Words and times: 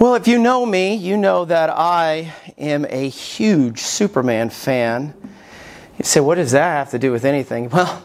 Well, 0.00 0.14
if 0.14 0.26
you 0.26 0.38
know 0.38 0.64
me, 0.64 0.94
you 0.94 1.18
know 1.18 1.44
that 1.44 1.68
I 1.68 2.32
am 2.56 2.86
a 2.88 3.10
huge 3.10 3.80
Superman 3.80 4.48
fan. 4.48 5.12
You 5.98 6.04
say, 6.06 6.20
what 6.20 6.36
does 6.36 6.52
that 6.52 6.70
have 6.78 6.90
to 6.92 6.98
do 6.98 7.12
with 7.12 7.26
anything? 7.26 7.68
Well, 7.78 8.02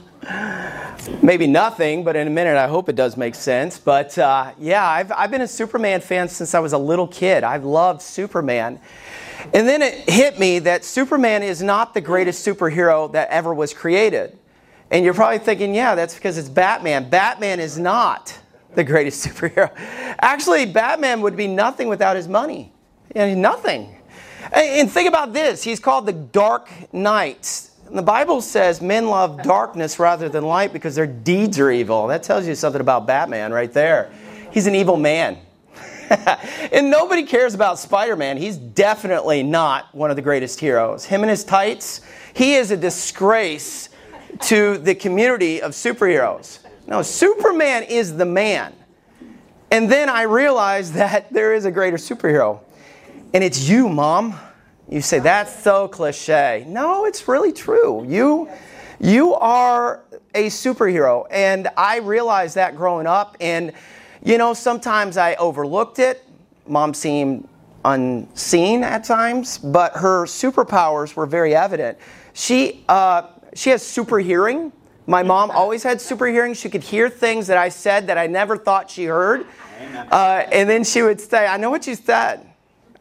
maybe 1.22 1.48
nothing, 1.48 2.04
but 2.04 2.18
in 2.18 2.28
a 2.28 2.32
minute 2.32 2.58
I 2.58 2.68
hope 2.68 2.90
it 2.90 2.98
does 2.98 3.16
make 3.16 3.34
sense. 3.34 3.80
But 3.80 4.18
uh, 4.18 4.52
yeah, 4.60 4.86
I've, 4.86 5.10
I've 5.14 5.32
been 5.32 5.40
a 5.40 5.48
Superman 5.48 6.02
fan 6.02 6.28
since 6.28 6.54
I 6.54 6.60
was 6.60 6.74
a 6.74 6.78
little 6.78 7.08
kid. 7.08 7.46
I've 7.46 7.64
loved 7.64 8.02
Superman. 8.02 8.82
And 9.54 9.66
then 9.66 9.82
it 9.82 10.10
hit 10.10 10.38
me 10.38 10.60
that 10.60 10.84
Superman 10.84 11.44
is 11.44 11.64
not 11.64 11.94
the 11.94 12.02
greatest 12.02 12.46
superhero 12.46 13.10
that 13.14 13.30
ever 13.30 13.54
was 13.54 13.74
created. 13.74 14.38
And 14.92 15.06
you're 15.06 15.14
probably 15.14 15.40
thinking, 15.40 15.74
yeah, 15.74 15.96
that's 15.96 16.16
because 16.16 16.38
it's 16.38 16.50
Batman. 16.50 17.10
Batman 17.10 17.62
is 17.62 17.80
not 17.80 18.38
the 18.76 18.84
greatest 18.84 19.26
superhero. 19.28 19.72
Actually, 20.20 20.66
Batman 20.66 21.22
would 21.22 21.36
be 21.36 21.48
nothing 21.48 21.88
without 21.88 22.16
his 22.16 22.28
money. 22.28 22.72
Nothing. 23.14 23.96
And 24.52 24.92
think 24.92 25.08
about 25.08 25.34
this 25.34 25.64
he's 25.64 25.80
called 25.80 26.06
the 26.06 26.14
Dark 26.14 26.70
Knight. 26.94 27.70
And 27.88 27.98
the 27.98 28.04
Bible 28.04 28.42
says 28.42 28.82
men 28.82 29.08
love 29.08 29.44
darkness 29.44 30.00
rather 30.00 30.28
than 30.28 30.44
light 30.44 30.74
because 30.74 30.96
their 30.96 31.08
deeds 31.08 31.60
are 31.60 31.72
evil. 31.72 32.08
That 32.08 32.24
tells 32.24 32.48
you 32.48 32.56
something 32.56 32.82
about 32.82 33.06
Batman 33.06 33.52
right 33.52 33.72
there. 33.72 34.12
He's 34.52 34.68
an 34.68 34.76
evil 34.76 34.98
man. 34.98 35.38
and 36.72 36.90
nobody 36.90 37.24
cares 37.24 37.54
about 37.54 37.80
Spider 37.80 38.16
Man. 38.16 38.38
He's 38.38 38.58
definitely 38.58 39.44
not 39.44 39.94
one 39.94 40.10
of 40.10 40.16
the 40.16 40.22
greatest 40.22 40.60
heroes. 40.60 41.06
Him 41.06 41.22
and 41.22 41.30
his 41.30 41.44
tights, 41.44 42.02
he 42.34 42.56
is 42.56 42.72
a 42.72 42.78
disgrace 42.78 43.90
to 44.42 44.78
the 44.78 44.96
community 44.96 45.62
of 45.62 45.72
superheroes. 45.72 46.60
No, 46.88 47.02
Superman 47.02 47.84
is 47.84 48.16
the 48.16 48.26
man. 48.26 48.74
And 49.72 49.92
then 49.92 50.10
I 50.10 50.24
realized 50.24 50.94
that 50.96 51.32
there 51.34 51.54
is 51.54 51.66
a 51.66 51.72
greater 51.72 51.98
superhero, 51.98 52.60
and 53.34 53.44
it's 53.44 53.68
you, 53.68 53.90
Mom. 53.90 54.40
You 54.88 55.02
say, 55.02 55.18
that's 55.18 55.64
so 55.64 55.88
cliche. 55.88 56.64
No, 56.68 57.06
it's 57.06 57.28
really 57.28 57.52
true. 57.52 58.06
You, 58.08 58.48
you 59.00 59.34
are 59.34 60.04
a 60.36 60.46
superhero. 60.48 61.26
And 61.32 61.70
I 61.76 61.98
realized 61.98 62.56
that 62.56 62.76
growing 62.76 63.08
up. 63.08 63.36
And, 63.42 63.74
you 64.24 64.38
know, 64.38 64.54
sometimes 64.54 65.18
I 65.18 65.34
overlooked 65.36 65.98
it. 65.98 66.24
Mom 66.68 66.94
seemed 66.94 67.48
unseen 67.84 68.84
at 68.84 69.04
times, 69.04 69.58
but 69.58 69.94
her 69.94 70.26
superpowers 70.26 71.16
were 71.16 71.26
very 71.26 71.56
evident. 71.56 71.98
She, 72.34 72.84
uh, 72.88 73.24
she 73.56 73.72
has 73.72 73.82
super 73.82 74.20
hearing. 74.20 74.72
My 75.08 75.22
mom 75.22 75.52
always 75.52 75.84
had 75.84 76.02
super 76.02 76.26
hearing. 76.28 76.54
She 76.54 76.70
could 76.70 76.84
hear 76.84 77.10
things 77.10 77.48
that 77.48 77.58
I 77.58 77.70
said 77.70 78.08
that 78.08 78.18
I 78.18 78.28
never 78.28 78.58
thought 78.58 78.90
she 78.90 79.06
heard. 79.06 79.46
Uh, 80.12 80.44
and 80.52 80.70
then 80.70 80.84
she 80.84 81.02
would 81.02 81.22
say, 81.22 81.46
I 81.46 81.58
know 81.58 81.70
what 81.70 81.86
you 81.86 81.96
said. 81.96 82.46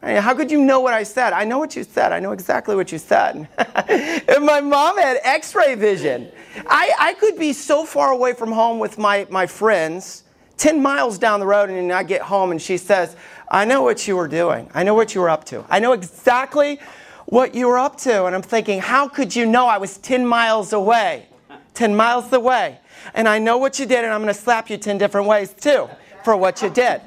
I 0.03 0.13
mean, 0.13 0.21
how 0.21 0.35
could 0.35 0.51
you 0.51 0.61
know 0.61 0.81
what 0.81 0.93
I 0.93 1.01
said? 1.01 1.33
I 1.33 1.45
know 1.45 1.57
what 1.57 1.75
you 1.75 1.83
said. 1.83 2.11
I 2.11 2.19
know 2.19 2.31
exactly 2.31 2.75
what 2.75 2.91
you 2.91 2.99
said. 2.99 3.47
and 4.27 4.45
my 4.45 4.61
mom 4.61 4.99
had 4.99 5.17
x 5.23 5.55
ray 5.55 5.73
vision. 5.73 6.31
I, 6.67 6.91
I 6.99 7.13
could 7.15 7.39
be 7.39 7.53
so 7.53 7.85
far 7.85 8.11
away 8.11 8.33
from 8.33 8.51
home 8.51 8.77
with 8.77 8.99
my, 8.99 9.25
my 9.31 9.47
friends, 9.47 10.23
10 10.57 10.79
miles 10.81 11.17
down 11.17 11.39
the 11.39 11.47
road, 11.47 11.71
and 11.71 11.91
I 11.91 12.03
get 12.03 12.21
home 12.21 12.51
and 12.51 12.61
she 12.61 12.77
says, 12.77 13.15
I 13.49 13.65
know 13.65 13.81
what 13.81 14.07
you 14.07 14.15
were 14.15 14.27
doing. 14.27 14.69
I 14.75 14.83
know 14.83 14.93
what 14.93 15.15
you 15.15 15.21
were 15.21 15.29
up 15.29 15.43
to. 15.45 15.65
I 15.69 15.79
know 15.79 15.93
exactly 15.93 16.79
what 17.25 17.55
you 17.55 17.67
were 17.67 17.79
up 17.79 17.97
to. 18.01 18.25
And 18.25 18.35
I'm 18.35 18.43
thinking, 18.43 18.79
how 18.79 19.07
could 19.07 19.35
you 19.35 19.47
know 19.47 19.65
I 19.65 19.79
was 19.79 19.97
10 19.97 20.25
miles 20.25 20.71
away? 20.71 21.27
10 21.75 21.95
miles 21.95 22.31
away. 22.33 22.79
And 23.13 23.27
I 23.27 23.39
know 23.39 23.57
what 23.57 23.79
you 23.79 23.85
did, 23.85 24.03
and 24.03 24.13
I'm 24.13 24.21
going 24.21 24.33
to 24.33 24.39
slap 24.39 24.69
you 24.69 24.77
10 24.77 24.97
different 24.97 25.27
ways 25.27 25.53
too 25.53 25.89
for 26.23 26.35
what 26.35 26.61
you 26.61 26.69
did. 26.69 27.01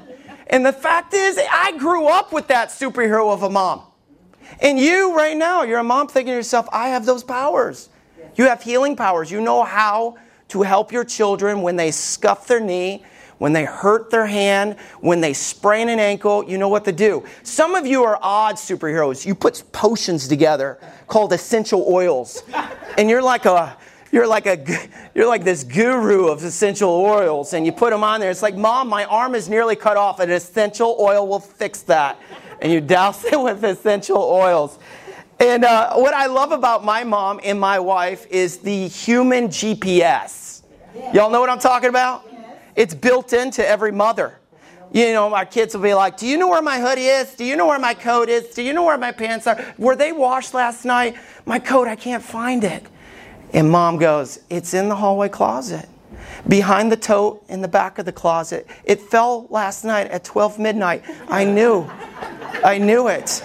And 0.47 0.65
the 0.65 0.73
fact 0.73 1.13
is, 1.13 1.39
I 1.51 1.77
grew 1.77 2.07
up 2.07 2.31
with 2.31 2.47
that 2.47 2.69
superhero 2.69 3.31
of 3.31 3.43
a 3.43 3.49
mom. 3.49 3.83
And 4.61 4.79
you, 4.79 5.15
right 5.15 5.37
now, 5.37 5.63
you're 5.63 5.79
a 5.79 5.83
mom 5.83 6.07
thinking 6.07 6.31
to 6.31 6.37
yourself, 6.37 6.67
I 6.71 6.89
have 6.89 7.05
those 7.05 7.23
powers. 7.23 7.89
You 8.35 8.45
have 8.45 8.63
healing 8.63 8.95
powers. 8.95 9.29
You 9.29 9.41
know 9.41 9.63
how 9.63 10.17
to 10.47 10.63
help 10.63 10.91
your 10.91 11.03
children 11.03 11.61
when 11.61 11.75
they 11.75 11.91
scuff 11.91 12.47
their 12.47 12.59
knee, 12.59 13.03
when 13.37 13.53
they 13.53 13.63
hurt 13.63 14.09
their 14.09 14.25
hand, 14.25 14.77
when 15.01 15.21
they 15.21 15.33
sprain 15.33 15.87
an 15.87 15.99
ankle, 15.99 16.43
you 16.43 16.57
know 16.57 16.67
what 16.67 16.83
to 16.85 16.91
do. 16.91 17.23
Some 17.43 17.75
of 17.75 17.85
you 17.85 18.03
are 18.03 18.19
odd 18.21 18.55
superheroes. 18.55 19.25
You 19.25 19.35
put 19.35 19.63
potions 19.71 20.27
together 20.27 20.79
called 21.07 21.31
essential 21.31 21.85
oils. 21.87 22.43
And 22.97 23.09
you're 23.09 23.21
like 23.21 23.45
a 23.45 23.77
you're 24.11 24.27
like 24.27 24.45
a 24.45 24.89
you're 25.13 25.27
like 25.27 25.43
this 25.43 25.63
guru 25.63 26.27
of 26.27 26.43
essential 26.43 26.89
oils 26.89 27.53
and 27.53 27.65
you 27.65 27.71
put 27.71 27.91
them 27.91 28.03
on 28.03 28.19
there 28.19 28.31
it's 28.31 28.41
like 28.41 28.55
mom 28.55 28.87
my 28.87 29.05
arm 29.05 29.35
is 29.35 29.49
nearly 29.49 29.75
cut 29.75 29.97
off 29.97 30.19
an 30.19 30.29
essential 30.29 30.95
oil 30.99 31.27
will 31.27 31.39
fix 31.39 31.81
that 31.81 32.19
and 32.61 32.71
you 32.71 32.81
douse 32.81 33.23
it 33.25 33.39
with 33.41 33.63
essential 33.63 34.21
oils 34.21 34.79
and 35.39 35.63
uh, 35.63 35.93
what 35.95 36.13
i 36.13 36.25
love 36.25 36.51
about 36.51 36.83
my 36.83 37.03
mom 37.03 37.39
and 37.43 37.59
my 37.59 37.79
wife 37.79 38.25
is 38.29 38.57
the 38.57 38.87
human 38.87 39.47
gps 39.47 40.63
y'all 41.13 41.29
know 41.29 41.39
what 41.39 41.49
i'm 41.49 41.59
talking 41.59 41.89
about 41.89 42.27
it's 42.75 42.93
built 42.93 43.33
into 43.33 43.65
every 43.67 43.91
mother 43.91 44.35
you 44.91 45.13
know, 45.13 45.29
my 45.29 45.45
kids 45.45 45.75
will 45.75 45.83
be 45.83 45.93
like, 45.93 46.17
Do 46.17 46.25
you 46.25 46.35
know 46.35 46.47
where 46.47 46.63
my 46.63 46.79
hoodie 46.79 47.05
is? 47.05 47.35
Do 47.35 47.45
you 47.45 47.55
know 47.55 47.67
where 47.67 47.77
my 47.77 47.93
coat 47.93 48.27
is? 48.27 48.55
Do 48.55 48.63
you 48.63 48.73
know 48.73 48.83
where 48.83 48.97
my 48.97 49.11
pants 49.11 49.45
are? 49.45 49.63
Were 49.77 49.95
they 49.95 50.11
washed 50.11 50.55
last 50.55 50.83
night? 50.83 51.15
My 51.45 51.59
coat, 51.59 51.87
I 51.87 51.95
can't 51.95 52.23
find 52.23 52.63
it. 52.63 52.87
And 53.53 53.69
mom 53.69 53.97
goes, 53.97 54.39
It's 54.49 54.73
in 54.73 54.89
the 54.89 54.95
hallway 54.95 55.29
closet. 55.29 55.87
Behind 56.47 56.91
the 56.91 56.97
tote 56.97 57.43
in 57.49 57.61
the 57.61 57.67
back 57.67 57.99
of 57.99 58.05
the 58.05 58.11
closet. 58.11 58.67
It 58.83 59.01
fell 59.01 59.47
last 59.49 59.83
night 59.83 60.09
at 60.11 60.23
12 60.23 60.59
midnight. 60.59 61.03
I 61.27 61.43
knew. 61.43 61.89
I 62.63 62.77
knew 62.77 63.07
it. 63.07 63.43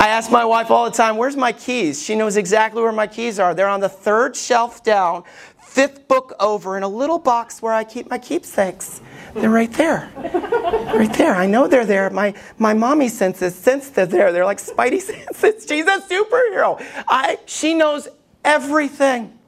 I 0.00 0.08
ask 0.08 0.30
my 0.30 0.44
wife 0.44 0.70
all 0.70 0.84
the 0.84 0.96
time, 0.96 1.16
Where's 1.16 1.36
my 1.36 1.52
keys? 1.52 2.02
She 2.02 2.14
knows 2.14 2.36
exactly 2.36 2.82
where 2.82 2.92
my 2.92 3.06
keys 3.06 3.38
are. 3.38 3.54
They're 3.54 3.68
on 3.68 3.80
the 3.80 3.88
third 3.88 4.34
shelf 4.34 4.82
down, 4.82 5.24
fifth 5.58 6.08
book 6.08 6.34
over, 6.40 6.76
in 6.76 6.82
a 6.82 6.88
little 6.88 7.18
box 7.18 7.60
where 7.60 7.72
I 7.72 7.84
keep 7.84 8.08
my 8.08 8.18
keepsakes. 8.18 9.00
They're 9.34 9.50
right 9.50 9.72
there. 9.72 10.10
Right 10.16 11.12
there. 11.12 11.34
I 11.34 11.46
know 11.46 11.68
they're 11.68 11.84
there. 11.84 12.10
My, 12.10 12.34
my 12.58 12.74
mommy 12.74 13.08
senses 13.08 13.54
sense 13.54 13.90
they're 13.90 14.06
there. 14.06 14.32
They're 14.32 14.44
like 14.44 14.58
Spidey 14.58 15.00
senses. 15.34 15.66
She's 15.68 15.86
a 15.86 16.00
superhero. 16.00 16.82
I, 17.06 17.38
she 17.46 17.74
knows 17.74 18.08
everything 18.44 19.38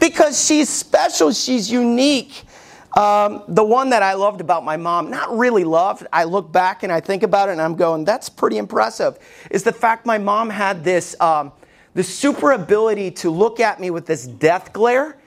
because 0.00 0.44
she's 0.44 0.68
special, 0.68 1.32
she's 1.32 1.70
unique. 1.70 2.42
Um, 2.96 3.42
the 3.48 3.64
one 3.64 3.90
that 3.90 4.02
I 4.02 4.14
loved 4.14 4.40
about 4.40 4.64
my 4.64 4.76
mom, 4.76 5.10
not 5.10 5.36
really 5.36 5.64
loved, 5.64 6.06
I 6.12 6.24
look 6.24 6.50
back 6.50 6.82
and 6.82 6.90
I 6.90 7.00
think 7.00 7.22
about 7.22 7.50
it 7.50 7.52
and 7.52 7.60
I'm 7.60 7.74
going, 7.74 8.04
that's 8.04 8.28
pretty 8.28 8.56
impressive, 8.56 9.18
is 9.50 9.62
the 9.62 9.72
fact 9.72 10.06
my 10.06 10.16
mom 10.16 10.48
had 10.48 10.82
this, 10.82 11.18
um, 11.20 11.52
this 11.92 12.14
super 12.14 12.52
ability 12.52 13.10
to 13.10 13.30
look 13.30 13.60
at 13.60 13.80
me 13.80 13.90
with 13.90 14.06
this 14.06 14.26
death 14.26 14.72
glare 14.72 15.18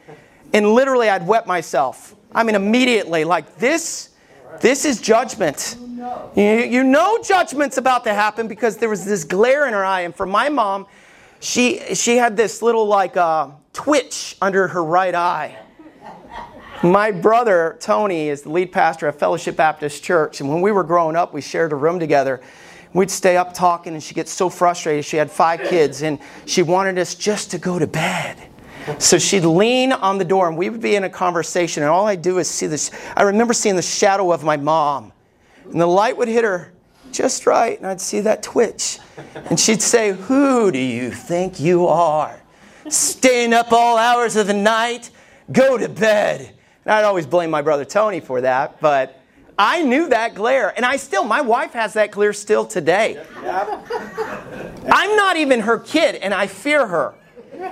and 0.53 0.73
literally 0.73 1.09
I'd 1.09 1.27
wet 1.27 1.45
myself. 1.45 2.15
I 2.33 2.43
mean, 2.43 2.55
immediately, 2.55 3.23
like 3.23 3.57
this, 3.57 4.09
this 4.61 4.85
is 4.85 4.99
judgment. 4.99 5.77
You, 6.35 6.43
you 6.43 6.83
know 6.83 7.19
judgment's 7.23 7.77
about 7.77 8.03
to 8.05 8.13
happen 8.13 8.47
because 8.47 8.77
there 8.77 8.89
was 8.89 9.05
this 9.05 9.23
glare 9.23 9.67
in 9.67 9.73
her 9.73 9.85
eye. 9.85 10.01
And 10.01 10.15
for 10.15 10.25
my 10.25 10.49
mom, 10.49 10.88
she, 11.39 11.95
she 11.95 12.17
had 12.17 12.35
this 12.35 12.61
little 12.61 12.85
like 12.85 13.17
uh, 13.17 13.50
twitch 13.73 14.35
under 14.41 14.67
her 14.67 14.83
right 14.83 15.16
eye. 15.16 15.57
My 16.81 17.11
brother, 17.11 17.77
Tony, 17.81 18.29
is 18.29 18.44
the 18.44 18.50
lead 18.50 18.72
pastor 18.72 19.07
of 19.07 19.17
Fellowship 19.17 19.57
Baptist 19.57 20.01
Church. 20.01 20.39
And 20.39 20.50
when 20.50 20.61
we 20.61 20.72
were 20.72 20.83
growing 20.83 21.16
up, 21.17 21.33
we 21.33 21.41
shared 21.41 21.73
a 21.73 21.75
room 21.75 22.00
together. 22.00 22.41
We'd 22.94 23.11
stay 23.11 23.35
up 23.35 23.53
talking, 23.53 23.94
and 23.94 24.01
she'd 24.01 24.16
get 24.16 24.29
so 24.29 24.50
frustrated. 24.50 25.03
She 25.03 25.17
had 25.17 25.29
five 25.29 25.61
kids, 25.61 26.01
and 26.01 26.19
she 26.45 26.63
wanted 26.63 26.97
us 26.97 27.16
just 27.16 27.51
to 27.51 27.57
go 27.57 27.79
to 27.79 27.85
bed. 27.85 28.38
So 28.97 29.19
she'd 29.19 29.44
lean 29.44 29.91
on 29.91 30.17
the 30.17 30.25
door, 30.25 30.47
and 30.47 30.57
we 30.57 30.69
would 30.69 30.81
be 30.81 30.95
in 30.95 31.03
a 31.03 31.09
conversation, 31.09 31.83
and 31.83 31.91
all 31.91 32.07
I'd 32.07 32.21
do 32.21 32.39
is 32.39 32.50
see 32.50 32.66
this. 32.66 32.91
I 33.16 33.23
remember 33.23 33.53
seeing 33.53 33.75
the 33.75 33.81
shadow 33.81 34.31
of 34.31 34.44
my 34.44 34.57
mom, 34.57 35.11
and 35.66 35.79
the 35.79 35.85
light 35.85 36.17
would 36.17 36.29
hit 36.29 36.44
her 36.44 36.71
just 37.11 37.45
right, 37.45 37.77
and 37.77 37.88
I'd 37.88 38.01
see 38.01 38.21
that 38.21 38.44
twitch. 38.44 39.00
And 39.35 39.59
she'd 39.59 39.81
say, 39.81 40.13
Who 40.13 40.71
do 40.71 40.79
you 40.79 41.11
think 41.11 41.59
you 41.59 41.88
are? 41.88 42.39
Staying 42.88 43.53
up 43.53 43.71
all 43.71 43.97
hours 43.97 44.35
of 44.35 44.47
the 44.47 44.53
night? 44.53 45.11
Go 45.51 45.77
to 45.77 45.89
bed. 45.89 46.56
And 46.85 46.94
I'd 46.94 47.03
always 47.03 47.25
blame 47.25 47.50
my 47.50 47.61
brother 47.61 47.85
Tony 47.85 48.19
for 48.19 48.41
that, 48.41 48.79
but 48.79 49.21
I 49.57 49.81
knew 49.83 50.07
that 50.09 50.35
glare. 50.35 50.73
And 50.75 50.85
I 50.85 50.95
still, 50.95 51.25
my 51.25 51.41
wife 51.41 51.73
has 51.73 51.94
that 51.94 52.11
glare 52.11 52.33
still 52.33 52.65
today. 52.65 53.21
I'm 53.44 55.15
not 55.15 55.38
even 55.38 55.59
her 55.62 55.79
kid, 55.79 56.15
and 56.15 56.33
I 56.33 56.47
fear 56.47 56.88
her. 56.88 57.13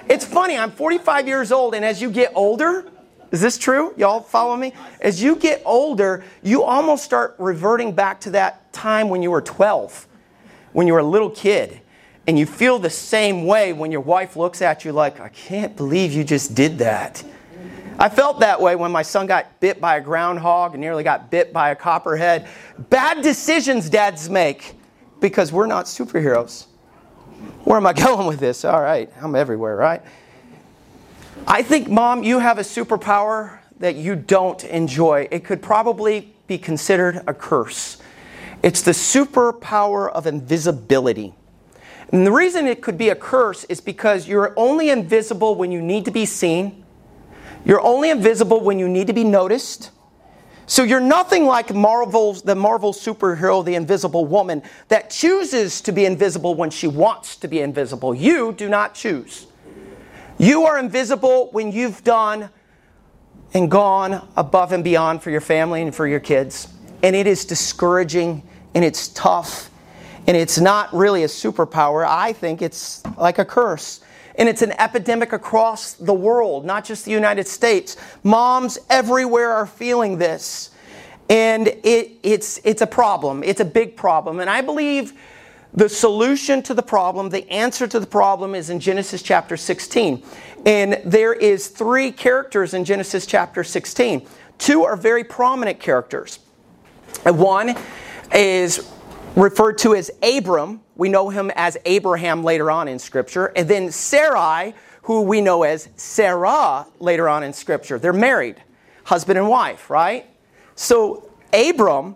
It's 0.10 0.26
funny, 0.26 0.58
I'm 0.58 0.72
45 0.72 1.28
years 1.28 1.52
old, 1.52 1.74
and 1.74 1.86
as 1.86 2.02
you 2.02 2.12
get 2.12 2.34
older, 2.36 2.86
is 3.32 3.42
this 3.42 3.58
true? 3.58 3.94
Y'all 3.98 4.22
follow 4.22 4.56
me? 4.56 4.74
As 5.02 5.22
you 5.22 5.36
get 5.36 5.62
older, 5.66 6.24
you 6.42 6.64
almost 6.64 7.04
start 7.04 7.36
reverting 7.38 7.92
back 7.92 8.22
to 8.22 8.32
that 8.32 8.72
time 8.72 9.10
when 9.10 9.22
you 9.22 9.32
were 9.32 9.42
12, 9.42 10.08
when 10.74 10.88
you 10.88 10.94
were 10.94 11.00
a 11.00 11.04
little 11.04 11.30
kid. 11.30 11.82
And 12.26 12.38
you 12.38 12.46
feel 12.46 12.78
the 12.78 12.90
same 12.90 13.46
way 13.46 13.72
when 13.72 13.92
your 13.92 14.02
wife 14.02 14.36
looks 14.36 14.62
at 14.62 14.84
you 14.84 14.92
like, 14.92 15.20
I 15.20 15.30
can't 15.30 15.76
believe 15.76 16.12
you 16.14 16.24
just 16.24 16.56
did 16.56 16.78
that. 16.80 17.24
I 18.00 18.10
felt 18.10 18.42
that 18.42 18.62
way 18.62 18.76
when 18.76 18.92
my 18.92 19.02
son 19.02 19.26
got 19.26 19.60
bit 19.60 19.82
by 19.82 19.98
a 19.98 20.02
groundhog 20.02 20.74
and 20.74 20.82
nearly 20.82 21.04
got 21.04 21.32
bit 21.32 21.52
by 21.52 21.72
a 21.72 21.76
copperhead. 21.76 22.48
Bad 22.90 23.24
decisions 23.24 23.90
dads 23.90 24.30
make 24.30 24.76
because 25.20 25.52
we're 25.52 25.68
not 25.68 25.86
superheroes. 25.86 26.68
Where 27.64 27.78
am 27.78 27.88
I 27.88 27.94
going 28.06 28.28
with 28.28 28.40
this? 28.40 28.66
All 28.66 28.82
right, 28.82 29.12
I'm 29.22 29.36
everywhere, 29.36 29.76
right? 29.76 30.04
I 31.46 31.62
think, 31.62 31.90
Mom, 31.90 32.24
you 32.24 32.40
have 32.40 32.58
a 32.58 32.62
superpower 32.62 33.60
that 33.80 33.96
you 33.96 34.16
don't 34.16 34.64
enjoy. 34.64 35.28
It 35.30 35.44
could 35.44 35.62
probably 35.62 36.34
be 36.48 36.58
considered 36.58 37.24
a 37.28 37.34
curse. 37.34 37.98
It's 38.64 38.82
the 38.82 38.92
superpower 38.92 40.12
of 40.12 40.26
invisibility. 40.26 41.34
And 42.12 42.26
the 42.26 42.32
reason 42.32 42.66
it 42.68 42.82
could 42.82 42.98
be 42.98 43.10
a 43.10 43.16
curse 43.16 43.66
is 43.66 43.82
because 43.82 44.28
you're 44.28 44.54
only 44.58 44.90
invisible 44.90 45.56
when 45.56 45.72
you 45.72 45.82
need 45.82 46.06
to 46.06 46.12
be 46.12 46.26
seen. 46.26 46.84
You're 47.66 47.82
only 47.82 48.10
invisible 48.10 48.62
when 48.62 48.80
you 48.80 48.88
need 48.88 49.08
to 49.08 49.14
be 49.14 49.26
noticed. 49.26 49.92
So 50.66 50.84
you're 50.84 51.00
nothing 51.00 51.46
like 51.46 51.74
Marvel's, 51.74 52.42
the 52.42 52.56
Marvel 52.56 52.94
superhero, 52.94 53.64
the 53.64 53.76
Invisible 53.76 54.26
Woman, 54.26 54.64
that 54.90 55.10
chooses 55.10 55.80
to 55.82 55.92
be 55.94 56.06
invisible 56.06 56.56
when 56.56 56.70
she 56.70 56.88
wants 56.88 57.38
to 57.38 57.48
be 57.48 57.62
invisible. 57.62 58.14
You 58.14 58.52
do 58.52 58.68
not 58.68 58.94
choose. 58.94 59.48
You 60.40 60.66
are 60.66 60.78
invisible 60.78 61.50
when 61.52 61.72
you've 61.72 62.04
done 62.04 62.50
and 63.56 63.72
gone 63.72 64.28
above 64.36 64.72
and 64.72 64.84
beyond 64.84 65.24
for 65.24 65.32
your 65.32 65.42
family 65.42 65.82
and 65.82 65.96
for 65.96 66.06
your 66.06 66.20
kids. 66.20 66.68
And 67.02 67.16
it 67.16 67.26
is 67.26 67.44
discouraging 67.44 68.44
and 68.76 68.86
it's 68.86 69.08
tough 69.08 69.72
and 70.28 70.38
it's 70.38 70.60
not 70.60 70.94
really 70.94 71.24
a 71.24 71.28
superpower. 71.28 72.06
I 72.08 72.34
think 72.34 72.62
it's 72.62 73.04
like 73.18 73.40
a 73.40 73.46
curse. 73.46 74.02
And 74.36 74.48
it's 74.48 74.62
an 74.62 74.74
epidemic 74.74 75.34
across 75.34 75.94
the 75.94 76.14
world, 76.14 76.66
not 76.66 76.86
just 76.86 77.06
the 77.06 77.12
United 77.12 77.48
States. 77.48 77.98
Moms 78.22 78.78
everywhere 78.92 79.52
are 79.52 79.66
feeling 79.66 80.20
this. 80.20 80.70
And 81.30 81.68
it, 81.68 82.12
it's, 82.22 82.60
it's 82.64 82.84
a 82.84 82.88
problem. 82.88 83.44
It's 83.44 83.60
a 83.60 83.66
big 83.66 83.96
problem. 83.96 84.40
And 84.40 84.50
I 84.50 84.62
believe 84.62 85.14
the 85.78 85.88
solution 85.88 86.64
to 86.64 86.74
the 86.74 86.82
problem, 86.82 87.30
the 87.30 87.48
answer 87.52 87.88
to 87.88 88.00
the 88.00 88.08
problem 88.08 88.56
is 88.56 88.72
in 88.72 88.80
Genesis 88.80 89.22
chapter 89.22 89.56
16. 89.56 90.24
And 90.66 91.00
there 91.06 91.34
is 91.34 91.68
three 91.68 92.12
characters 92.12 92.74
in 92.74 92.84
Genesis 92.84 93.28
chapter 93.28 93.64
16. 93.64 94.28
Two 94.58 94.84
are 94.84 94.96
very 94.96 95.24
prominent 95.24 95.80
characters. 95.80 96.40
One 97.26 97.76
is 98.34 98.92
referred 99.36 99.78
to 99.80 99.94
as 99.94 100.10
Abram. 100.24 100.82
We 100.96 101.10
know 101.10 101.30
him 101.30 101.52
as 101.56 101.78
Abraham 101.86 102.44
later 102.44 102.72
on 102.72 102.88
in 102.88 102.98
Scripture. 102.98 103.54
And 103.56 103.70
then 103.70 103.92
Sarai, 103.92 104.74
who 105.04 105.22
we 105.22 105.42
know 105.42 105.62
as 105.62 105.90
Sarah 105.96 106.88
later 107.00 107.30
on 107.30 107.44
in 107.44 107.54
Scripture. 107.54 108.00
They're 108.00 108.14
married, 108.14 108.56
husband 109.04 109.38
and 109.38 109.48
wife, 109.48 109.92
right? 109.92 110.26
So 110.74 111.30
Abram 111.54 112.16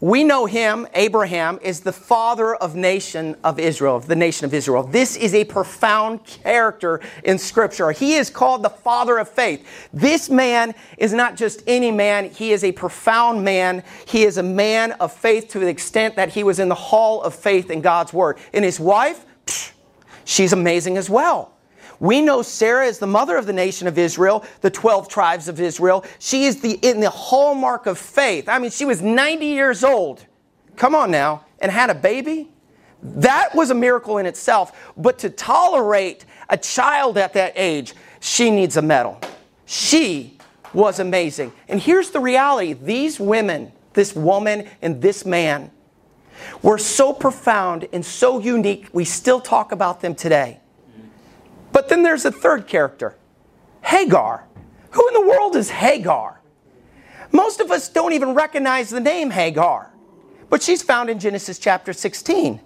we 0.00 0.24
know 0.24 0.44
him, 0.44 0.86
Abraham, 0.94 1.58
is 1.62 1.80
the 1.80 1.92
father 1.92 2.54
of 2.54 2.76
nation 2.76 3.34
of 3.42 3.58
Israel, 3.58 3.98
the 3.98 4.14
nation 4.14 4.44
of 4.44 4.52
Israel. 4.52 4.82
This 4.82 5.16
is 5.16 5.34
a 5.34 5.44
profound 5.44 6.22
character 6.24 7.00
in 7.24 7.38
Scripture. 7.38 7.92
He 7.92 8.14
is 8.14 8.28
called 8.28 8.62
the 8.62 8.68
father 8.68 9.16
of 9.16 9.28
faith. 9.28 9.66
This 9.94 10.28
man 10.28 10.74
is 10.98 11.14
not 11.14 11.36
just 11.36 11.62
any 11.66 11.90
man, 11.90 12.30
he 12.30 12.52
is 12.52 12.62
a 12.62 12.72
profound 12.72 13.42
man. 13.42 13.82
He 14.06 14.24
is 14.24 14.36
a 14.36 14.42
man 14.42 14.92
of 14.92 15.12
faith 15.12 15.48
to 15.48 15.58
the 15.58 15.68
extent 15.68 16.16
that 16.16 16.28
he 16.30 16.44
was 16.44 16.58
in 16.58 16.68
the 16.68 16.74
hall 16.74 17.22
of 17.22 17.34
faith 17.34 17.70
in 17.70 17.80
God's 17.80 18.12
word. 18.12 18.36
And 18.52 18.66
his 18.66 18.78
wife, 18.78 19.24
psh, 19.46 19.72
she's 20.26 20.52
amazing 20.52 20.98
as 20.98 21.08
well. 21.08 21.55
We 22.00 22.20
know 22.20 22.42
Sarah 22.42 22.86
is 22.86 22.98
the 22.98 23.06
mother 23.06 23.36
of 23.36 23.46
the 23.46 23.52
nation 23.52 23.88
of 23.88 23.98
Israel, 23.98 24.44
the 24.60 24.70
12 24.70 25.08
tribes 25.08 25.48
of 25.48 25.60
Israel. 25.60 26.04
She 26.18 26.44
is 26.44 26.60
the, 26.60 26.72
in 26.82 27.00
the 27.00 27.10
hallmark 27.10 27.86
of 27.86 27.98
faith. 27.98 28.48
I 28.48 28.58
mean, 28.58 28.70
she 28.70 28.84
was 28.84 29.00
90 29.02 29.46
years 29.46 29.82
old. 29.82 30.24
Come 30.76 30.94
on 30.94 31.10
now. 31.10 31.44
And 31.60 31.72
had 31.72 31.90
a 31.90 31.94
baby? 31.94 32.50
That 33.02 33.54
was 33.54 33.70
a 33.70 33.74
miracle 33.74 34.18
in 34.18 34.26
itself. 34.26 34.92
But 34.96 35.18
to 35.20 35.30
tolerate 35.30 36.24
a 36.48 36.56
child 36.56 37.18
at 37.18 37.32
that 37.34 37.52
age, 37.56 37.94
she 38.20 38.50
needs 38.50 38.76
a 38.76 38.82
medal. 38.82 39.20
She 39.64 40.38
was 40.72 40.98
amazing. 40.98 41.52
And 41.68 41.80
here's 41.80 42.10
the 42.10 42.20
reality 42.20 42.74
these 42.74 43.18
women, 43.18 43.72
this 43.94 44.14
woman 44.14 44.68
and 44.82 45.00
this 45.00 45.24
man, 45.24 45.70
were 46.62 46.78
so 46.78 47.12
profound 47.12 47.88
and 47.92 48.04
so 48.04 48.38
unique, 48.38 48.88
we 48.92 49.04
still 49.04 49.40
talk 49.40 49.72
about 49.72 50.00
them 50.00 50.14
today. 50.14 50.60
But 51.76 51.90
then 51.90 52.02
there's 52.02 52.24
a 52.24 52.32
third 52.32 52.66
character 52.66 53.18
Hagar. 53.82 54.48
Who 54.92 55.08
in 55.08 55.12
the 55.12 55.28
world 55.28 55.56
is 55.56 55.68
Hagar? 55.68 56.40
Most 57.32 57.60
of 57.60 57.70
us 57.70 57.90
don't 57.90 58.14
even 58.14 58.32
recognize 58.32 58.88
the 58.88 58.98
name 58.98 59.30
Hagar, 59.30 59.92
but 60.48 60.62
she's 60.62 60.80
found 60.80 61.10
in 61.10 61.18
Genesis 61.18 61.58
chapter 61.58 61.92
16. 61.92 62.62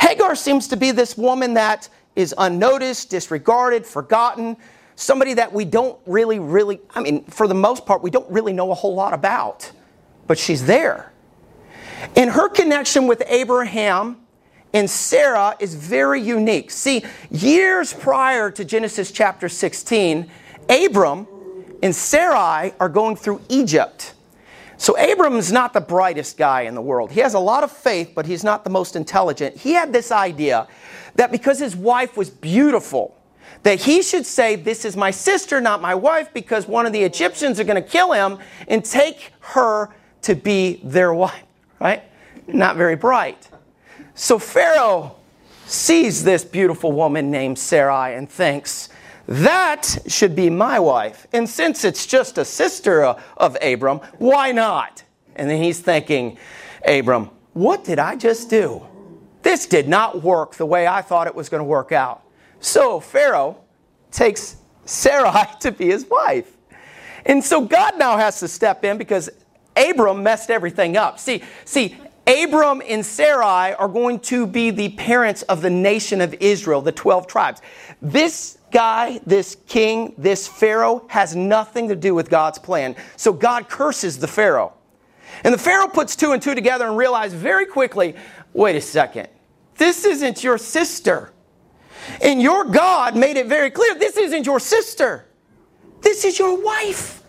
Hagar 0.00 0.34
seems 0.34 0.66
to 0.66 0.76
be 0.76 0.90
this 0.90 1.16
woman 1.16 1.54
that 1.54 1.88
is 2.16 2.34
unnoticed, 2.36 3.08
disregarded, 3.08 3.86
forgotten, 3.86 4.56
somebody 4.96 5.34
that 5.34 5.52
we 5.52 5.64
don't 5.64 5.96
really, 6.04 6.40
really, 6.40 6.80
I 6.92 7.02
mean, 7.02 7.22
for 7.26 7.46
the 7.46 7.54
most 7.54 7.86
part, 7.86 8.02
we 8.02 8.10
don't 8.10 8.28
really 8.32 8.52
know 8.52 8.72
a 8.72 8.74
whole 8.74 8.96
lot 8.96 9.14
about, 9.14 9.70
but 10.26 10.38
she's 10.38 10.66
there. 10.66 11.12
In 12.16 12.30
her 12.30 12.48
connection 12.48 13.06
with 13.06 13.22
Abraham, 13.28 14.26
and 14.72 14.88
Sarah 14.88 15.56
is 15.58 15.74
very 15.74 16.20
unique. 16.20 16.70
See, 16.70 17.04
years 17.30 17.92
prior 17.92 18.50
to 18.52 18.64
Genesis 18.64 19.10
chapter 19.10 19.48
16, 19.48 20.30
Abram 20.68 21.26
and 21.82 21.94
Sarai 21.94 22.72
are 22.78 22.88
going 22.88 23.16
through 23.16 23.40
Egypt. 23.48 24.14
So 24.76 24.96
Abram 24.96 25.36
is 25.36 25.52
not 25.52 25.74
the 25.74 25.80
brightest 25.80 26.38
guy 26.38 26.62
in 26.62 26.74
the 26.74 26.80
world. 26.80 27.10
He 27.10 27.20
has 27.20 27.34
a 27.34 27.38
lot 27.38 27.64
of 27.64 27.70
faith, 27.70 28.12
but 28.14 28.24
he's 28.24 28.42
not 28.42 28.64
the 28.64 28.70
most 28.70 28.96
intelligent. 28.96 29.56
He 29.56 29.72
had 29.72 29.92
this 29.92 30.10
idea 30.10 30.68
that 31.16 31.30
because 31.30 31.58
his 31.58 31.76
wife 31.76 32.16
was 32.16 32.30
beautiful, 32.30 33.14
that 33.62 33.78
he 33.78 34.00
should 34.02 34.24
say, 34.24 34.56
This 34.56 34.86
is 34.86 34.96
my 34.96 35.10
sister, 35.10 35.60
not 35.60 35.82
my 35.82 35.94
wife, 35.94 36.32
because 36.32 36.66
one 36.66 36.86
of 36.86 36.94
the 36.94 37.02
Egyptians 37.02 37.60
are 37.60 37.64
going 37.64 37.82
to 37.82 37.86
kill 37.86 38.12
him 38.12 38.38
and 38.68 38.82
take 38.82 39.32
her 39.40 39.90
to 40.22 40.34
be 40.34 40.80
their 40.82 41.12
wife, 41.12 41.42
right? 41.78 42.02
Not 42.46 42.76
very 42.76 42.96
bright. 42.96 43.49
So 44.14 44.38
Pharaoh 44.38 45.16
sees 45.66 46.24
this 46.24 46.44
beautiful 46.44 46.92
woman 46.92 47.30
named 47.30 47.58
Sarai 47.58 48.14
and 48.14 48.28
thinks, 48.28 48.88
that 49.26 49.98
should 50.08 50.34
be 50.34 50.50
my 50.50 50.80
wife. 50.80 51.26
And 51.32 51.48
since 51.48 51.84
it's 51.84 52.04
just 52.06 52.38
a 52.38 52.44
sister 52.44 53.04
of 53.04 53.56
Abram, 53.62 53.98
why 54.18 54.50
not? 54.50 55.04
And 55.36 55.48
then 55.48 55.62
he's 55.62 55.78
thinking, 55.78 56.36
Abram, 56.84 57.30
what 57.52 57.84
did 57.84 57.98
I 57.98 58.16
just 58.16 58.50
do? 58.50 58.84
This 59.42 59.66
did 59.66 59.88
not 59.88 60.22
work 60.22 60.56
the 60.56 60.66
way 60.66 60.86
I 60.86 61.02
thought 61.02 61.26
it 61.26 61.34
was 61.34 61.48
going 61.48 61.60
to 61.60 61.64
work 61.64 61.92
out. 61.92 62.22
So 62.58 63.00
Pharaoh 63.00 63.58
takes 64.10 64.56
Sarai 64.84 65.46
to 65.60 65.70
be 65.70 65.86
his 65.86 66.06
wife. 66.06 66.56
And 67.24 67.44
so 67.44 67.64
God 67.64 67.98
now 67.98 68.16
has 68.16 68.40
to 68.40 68.48
step 68.48 68.84
in 68.84 68.98
because 68.98 69.30
Abram 69.76 70.22
messed 70.22 70.50
everything 70.50 70.96
up. 70.96 71.18
See, 71.18 71.42
see, 71.64 71.96
Abram 72.26 72.82
and 72.86 73.04
Sarai 73.04 73.74
are 73.74 73.88
going 73.88 74.20
to 74.20 74.46
be 74.46 74.70
the 74.70 74.90
parents 74.90 75.42
of 75.42 75.62
the 75.62 75.70
nation 75.70 76.20
of 76.20 76.34
Israel, 76.34 76.80
the 76.80 76.92
12 76.92 77.26
tribes. 77.26 77.60
This 78.00 78.58
guy, 78.70 79.20
this 79.26 79.56
king, 79.66 80.14
this 80.16 80.46
Pharaoh 80.46 81.04
has 81.08 81.34
nothing 81.34 81.88
to 81.88 81.96
do 81.96 82.14
with 82.14 82.30
God's 82.30 82.58
plan. 82.58 82.94
So 83.16 83.32
God 83.32 83.68
curses 83.68 84.18
the 84.18 84.28
Pharaoh. 84.28 84.74
And 85.44 85.54
the 85.54 85.58
Pharaoh 85.58 85.88
puts 85.88 86.16
two 86.16 86.32
and 86.32 86.42
two 86.42 86.54
together 86.54 86.86
and 86.86 86.96
realizes 86.96 87.40
very 87.40 87.66
quickly 87.66 88.14
wait 88.52 88.76
a 88.76 88.80
second, 88.80 89.28
this 89.76 90.04
isn't 90.04 90.42
your 90.42 90.58
sister. 90.58 91.32
And 92.20 92.42
your 92.42 92.64
God 92.64 93.16
made 93.16 93.36
it 93.36 93.46
very 93.46 93.70
clear 93.70 93.94
this 93.94 94.16
isn't 94.16 94.44
your 94.44 94.60
sister, 94.60 95.26
this 96.00 96.24
is 96.24 96.38
your 96.38 96.60
wife. 96.62 97.22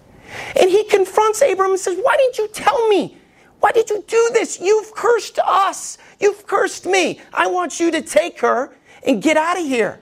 And 0.59 0.69
he 0.69 0.85
confronts 0.85 1.41
Abram 1.41 1.71
and 1.71 1.79
says, 1.79 1.97
Why 2.01 2.15
didn't 2.17 2.37
you 2.37 2.47
tell 2.47 2.87
me? 2.87 3.17
Why 3.61 3.71
did 3.71 3.89
you 3.89 4.03
do 4.07 4.29
this? 4.33 4.59
You've 4.59 4.93
cursed 4.93 5.39
us. 5.39 5.97
You've 6.19 6.45
cursed 6.45 6.85
me. 6.85 7.21
I 7.33 7.47
want 7.47 7.79
you 7.79 7.91
to 7.91 8.01
take 8.01 8.39
her 8.41 8.75
and 9.05 9.21
get 9.21 9.37
out 9.37 9.57
of 9.57 9.65
here. 9.65 10.01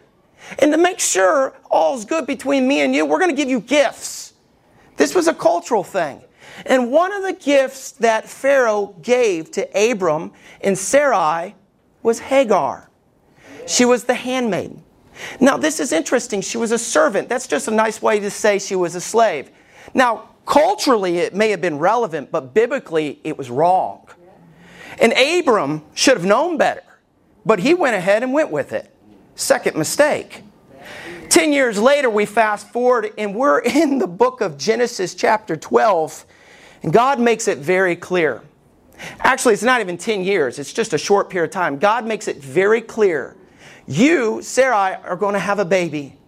And 0.60 0.72
to 0.72 0.78
make 0.78 1.00
sure 1.00 1.54
all's 1.70 2.06
good 2.06 2.26
between 2.26 2.68
me 2.68 2.82
and 2.82 2.96
you, 2.96 3.06
we're 3.06 3.20
going 3.20 3.30
to 3.30 3.36
give 3.36 3.50
you 3.50 3.60
gifts. 3.60 4.34
This 4.96 5.14
was 5.14 5.28
a 5.28 5.34
cultural 5.34 5.84
thing. 5.84 6.22
And 6.66 6.90
one 6.90 7.14
of 7.14 7.24
the 7.24 7.34
gifts 7.34 7.92
that 7.94 8.28
Pharaoh 8.28 8.96
gave 9.02 9.52
to 9.52 9.92
Abram 9.92 10.32
and 10.62 10.78
Sarai 10.78 11.54
was 12.02 12.20
Hagar. 12.20 12.90
She 13.68 13.84
was 13.86 14.06
the 14.06 14.14
handmaiden. 14.14 14.84
Now, 15.42 15.58
this 15.58 15.82
is 15.82 15.92
interesting. 15.92 16.40
She 16.42 16.58
was 16.58 16.72
a 16.72 16.78
servant. 16.78 17.28
That's 17.28 17.48
just 17.48 17.68
a 17.68 17.72
nice 17.72 18.02
way 18.02 18.22
to 18.22 18.30
say 18.30 18.58
she 18.58 18.76
was 18.76 18.96
a 18.96 19.02
slave. 19.02 19.52
Now, 19.94 20.30
Culturally, 20.50 21.20
it 21.20 21.36
may 21.36 21.52
have 21.52 21.62
been 21.62 21.78
relevant, 21.78 22.32
but 22.32 22.56
biblically, 22.56 23.20
it 23.24 23.38
was 23.38 23.52
wrong. 23.52 24.10
And 25.00 25.14
Abram 25.14 25.84
should 25.94 26.18
have 26.18 26.26
known 26.26 26.58
better, 26.58 26.82
but 27.46 27.60
he 27.60 27.76
went 27.76 27.96
ahead 27.96 28.24
and 28.24 28.34
went 28.34 28.50
with 28.50 28.74
it. 28.74 28.92
Second 29.36 29.78
mistake. 29.78 30.42
10 31.30 31.54
years 31.54 31.78
later, 31.78 32.10
we 32.10 32.26
fast 32.26 32.68
forward 32.70 33.14
and 33.16 33.36
we're 33.36 33.60
in 33.64 34.00
the 34.00 34.08
book 34.08 34.42
of 34.42 34.58
Genesis, 34.58 35.14
chapter 35.14 35.56
12, 35.56 36.26
and 36.82 36.92
God 36.92 37.20
makes 37.20 37.48
it 37.48 37.60
very 37.60 37.96
clear. 37.96 38.42
Actually, 39.20 39.54
it's 39.54 39.62
not 39.62 39.82
even 39.82 40.00
10 40.00 40.24
years, 40.24 40.58
it's 40.58 40.74
just 40.74 40.94
a 40.94 40.98
short 40.98 41.30
period 41.30 41.50
of 41.50 41.54
time. 41.54 41.78
God 41.78 42.08
makes 42.08 42.28
it 42.28 42.38
very 42.38 42.82
clear. 42.82 43.38
You, 43.86 44.42
Sarai, 44.42 44.96
are 44.96 45.16
going 45.16 45.34
to 45.34 45.40
have 45.40 45.60
a 45.60 45.66
baby. 45.66 46.19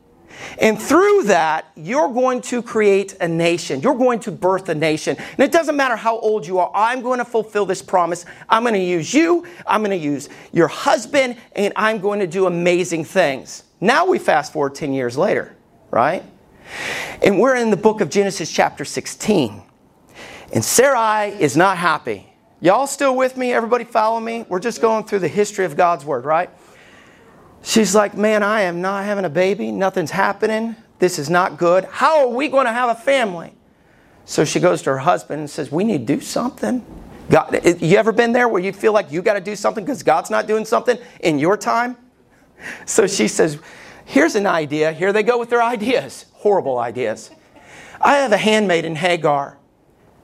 And 0.60 0.80
through 0.80 1.24
that, 1.24 1.72
you're 1.76 2.12
going 2.14 2.42
to 2.42 2.62
create 2.62 3.16
a 3.22 3.28
nation. 3.28 3.82
You're 3.82 3.96
going 3.96 4.20
to 4.22 4.32
birth 4.32 4.70
a 4.70 4.76
nation. 4.76 5.18
And 5.18 5.40
it 5.40 5.52
doesn't 5.52 5.76
matter 5.76 5.96
how 5.96 6.20
old 6.20 6.46
you 6.46 6.60
are, 6.60 6.72
I'm 6.74 7.02
going 7.02 7.20
to 7.20 7.26
fulfill 7.26 7.66
this 7.66 7.82
promise. 7.82 8.26
I'm 8.50 8.64
going 8.64 8.74
to 8.76 8.80
use 8.80 9.14
you, 9.14 9.46
I'm 9.66 9.82
going 9.82 9.98
to 9.98 10.04
use 10.04 10.30
your 10.52 10.68
husband, 10.68 11.38
and 11.56 11.74
I'm 11.76 12.00
going 12.00 12.20
to 12.20 12.28
do 12.28 12.46
amazing 12.46 13.06
things. 13.06 13.64
Now 13.80 14.06
we 14.06 14.20
fast 14.20 14.54
forward 14.54 14.76
10 14.76 14.94
years 14.94 15.18
later, 15.18 15.56
right? 15.90 16.24
And 17.24 17.40
we're 17.40 17.56
in 17.56 17.72
the 17.72 17.78
book 17.78 18.02
of 18.02 18.10
Genesis, 18.10 18.52
chapter 18.52 18.86
16. 18.86 19.62
And 20.54 20.64
Sarai 20.64 21.30
is 21.42 21.56
not 21.56 21.78
happy. 21.78 22.28
Y'all 22.60 22.86
still 22.86 23.16
with 23.16 23.38
me? 23.38 23.54
Everybody 23.54 23.84
follow 23.84 24.20
me? 24.20 24.46
We're 24.48 24.60
just 24.60 24.82
going 24.82 25.06
through 25.06 25.20
the 25.20 25.28
history 25.28 25.66
of 25.66 25.76
God's 25.76 26.06
word, 26.06 26.26
right? 26.26 26.50
She's 27.64 27.94
like, 27.94 28.16
Man, 28.16 28.44
I 28.44 28.62
am 28.62 28.82
not 28.82 29.06
having 29.06 29.26
a 29.26 29.30
baby. 29.30 29.72
Nothing's 29.72 30.12
happening. 30.12 30.76
This 31.00 31.18
is 31.18 31.30
not 31.30 31.58
good. 31.58 31.86
How 31.86 32.28
are 32.28 32.36
we 32.36 32.48
going 32.48 32.66
to 32.66 32.74
have 32.74 32.90
a 32.90 33.00
family? 33.00 33.54
So 34.26 34.46
she 34.46 34.60
goes 34.60 34.82
to 34.84 34.92
her 34.92 35.00
husband 35.00 35.40
and 35.40 35.50
says, 35.50 35.72
We 35.72 35.84
need 35.84 36.06
to 36.08 36.16
do 36.16 36.22
something. 36.22 36.86
God, 37.30 37.60
you 37.82 37.98
ever 37.98 38.12
been 38.12 38.34
there 38.34 38.48
where 38.48 38.62
you 38.62 38.74
feel 38.74 38.94
like 38.94 39.12
you 39.12 39.22
got 39.22 39.34
to 39.34 39.42
do 39.42 39.56
something 39.56 39.84
because 39.84 40.04
God's 40.04 40.30
not 40.30 40.48
doing 40.48 40.66
something 40.66 40.98
in 41.20 41.40
your 41.40 41.58
time? 41.58 41.98
So 42.86 43.08
she 43.08 43.28
says, 43.28 43.58
Here's 44.06 44.36
an 44.36 44.46
idea. 44.46 44.94
Here 44.94 45.12
they 45.12 45.24
go 45.24 45.40
with 45.40 45.50
their 45.50 45.64
ideas. 45.64 46.28
Horrible 46.34 46.78
ideas. 46.78 47.32
I 48.00 48.18
have 48.18 48.32
a 48.32 48.38
handmaid 48.38 48.86
in 48.86 48.96
Hagar. 48.96 49.58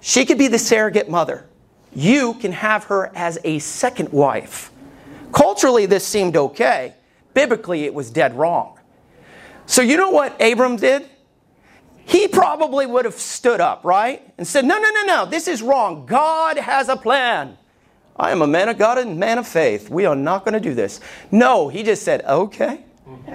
She 0.01 0.23
could 0.23 0.37
be 0.37 0.47
the 0.47 0.59
surrogate 0.59 1.09
mother. 1.09 1.47
You 1.95 2.35
can 2.35 2.51
have 2.51 2.83
her 2.85 3.11
as 3.15 3.39
a 3.43 3.57
second 3.57 4.09
wife. 4.09 4.71
Culturally, 5.31 5.87
this 5.87 6.05
seemed 6.05 6.37
okay 6.37 6.93
biblically 7.37 7.83
it 7.83 7.93
was 7.93 8.09
dead 8.09 8.35
wrong. 8.35 8.79
So 9.67 9.83
you 9.83 9.95
know 9.95 10.09
what 10.09 10.41
Abram 10.41 10.75
did? 10.75 11.07
He 12.03 12.27
probably 12.27 12.87
would 12.87 13.05
have 13.05 13.13
stood 13.13 13.61
up, 13.61 13.85
right? 13.85 14.27
And 14.39 14.47
said, 14.47 14.65
No, 14.65 14.79
no, 14.79 14.89
no, 14.89 15.03
no, 15.03 15.25
this 15.27 15.47
is 15.47 15.61
wrong. 15.61 16.07
God 16.07 16.57
has 16.57 16.89
a 16.89 16.95
plan. 16.95 17.55
I 18.15 18.31
am 18.31 18.41
a 18.41 18.47
man 18.47 18.69
of 18.69 18.79
God 18.79 18.97
and 18.97 19.19
man 19.19 19.37
of 19.37 19.47
faith. 19.47 19.87
We 19.87 20.05
are 20.05 20.15
not 20.15 20.45
going 20.45 20.55
to 20.55 20.59
do 20.59 20.73
this. 20.73 20.99
No, 21.29 21.67
he 21.67 21.83
just 21.83 22.01
said, 22.01 22.25
Okay. 22.25 22.83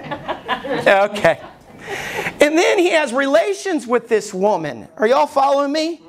okay. 0.85 1.41
And 2.41 2.57
then 2.57 2.79
he 2.79 2.89
has 2.89 3.13
relations 3.13 3.87
with 3.87 4.09
this 4.09 4.33
woman. 4.33 4.89
Are 4.97 5.07
y'all 5.07 5.27
following 5.27 5.71
me? 5.71 6.01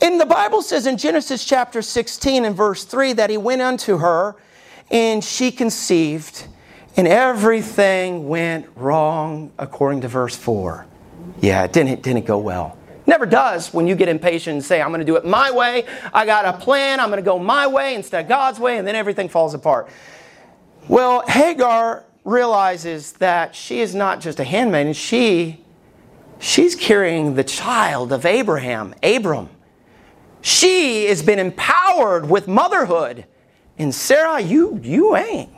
And 0.00 0.20
the 0.20 0.26
Bible 0.26 0.60
says 0.60 0.86
in 0.86 0.96
Genesis 0.96 1.44
chapter 1.44 1.82
16 1.82 2.44
and 2.44 2.56
verse 2.56 2.82
3 2.82 3.12
that 3.12 3.30
he 3.30 3.36
went 3.36 3.62
unto 3.62 3.98
her 3.98 4.34
and 4.90 5.22
she 5.22 5.52
conceived 5.52 6.48
and 6.96 7.08
everything 7.08 8.28
went 8.28 8.66
wrong 8.76 9.52
according 9.58 10.02
to 10.02 10.08
verse 10.08 10.36
4. 10.36 10.86
Yeah, 11.40 11.64
it 11.64 11.72
didn't, 11.72 11.92
it 11.92 12.02
didn't 12.02 12.26
go 12.26 12.38
well. 12.38 12.76
Never 13.06 13.26
does 13.26 13.74
when 13.74 13.86
you 13.86 13.96
get 13.96 14.08
impatient 14.08 14.54
and 14.54 14.64
say, 14.64 14.80
I'm 14.80 14.88
going 14.88 15.00
to 15.00 15.04
do 15.04 15.16
it 15.16 15.24
my 15.24 15.50
way. 15.50 15.86
I 16.12 16.24
got 16.24 16.44
a 16.44 16.52
plan. 16.52 17.00
I'm 17.00 17.08
going 17.08 17.22
to 17.22 17.24
go 17.24 17.38
my 17.38 17.66
way 17.66 17.94
instead 17.94 18.24
of 18.24 18.28
God's 18.28 18.60
way, 18.60 18.78
and 18.78 18.86
then 18.86 18.94
everything 18.94 19.28
falls 19.28 19.54
apart. 19.54 19.88
Well, 20.88 21.24
Hagar 21.26 22.04
realizes 22.24 23.12
that 23.12 23.54
she 23.54 23.80
is 23.80 23.94
not 23.94 24.20
just 24.20 24.38
a 24.38 24.44
handmaiden, 24.44 24.92
she, 24.92 25.64
she's 26.38 26.76
carrying 26.76 27.34
the 27.34 27.44
child 27.44 28.12
of 28.12 28.24
Abraham, 28.24 28.94
Abram. 29.02 29.48
She 30.40 31.06
has 31.06 31.22
been 31.22 31.38
empowered 31.38 32.28
with 32.28 32.46
motherhood. 32.48 33.26
And 33.78 33.94
Sarah, 33.94 34.40
you, 34.40 34.78
you 34.82 35.16
ain't. 35.16 35.50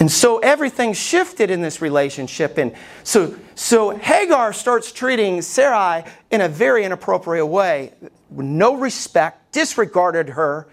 And 0.00 0.10
so 0.10 0.38
everything 0.38 0.92
shifted 0.92 1.50
in 1.50 1.60
this 1.60 1.82
relationship. 1.82 2.56
And 2.56 2.74
so, 3.02 3.36
so 3.54 3.90
Hagar 3.90 4.52
starts 4.52 4.92
treating 4.92 5.42
Sarai 5.42 6.04
in 6.30 6.40
a 6.40 6.48
very 6.48 6.84
inappropriate 6.84 7.46
way, 7.46 7.92
no 8.30 8.76
respect, 8.76 9.52
disregarded 9.52 10.30
her. 10.30 10.68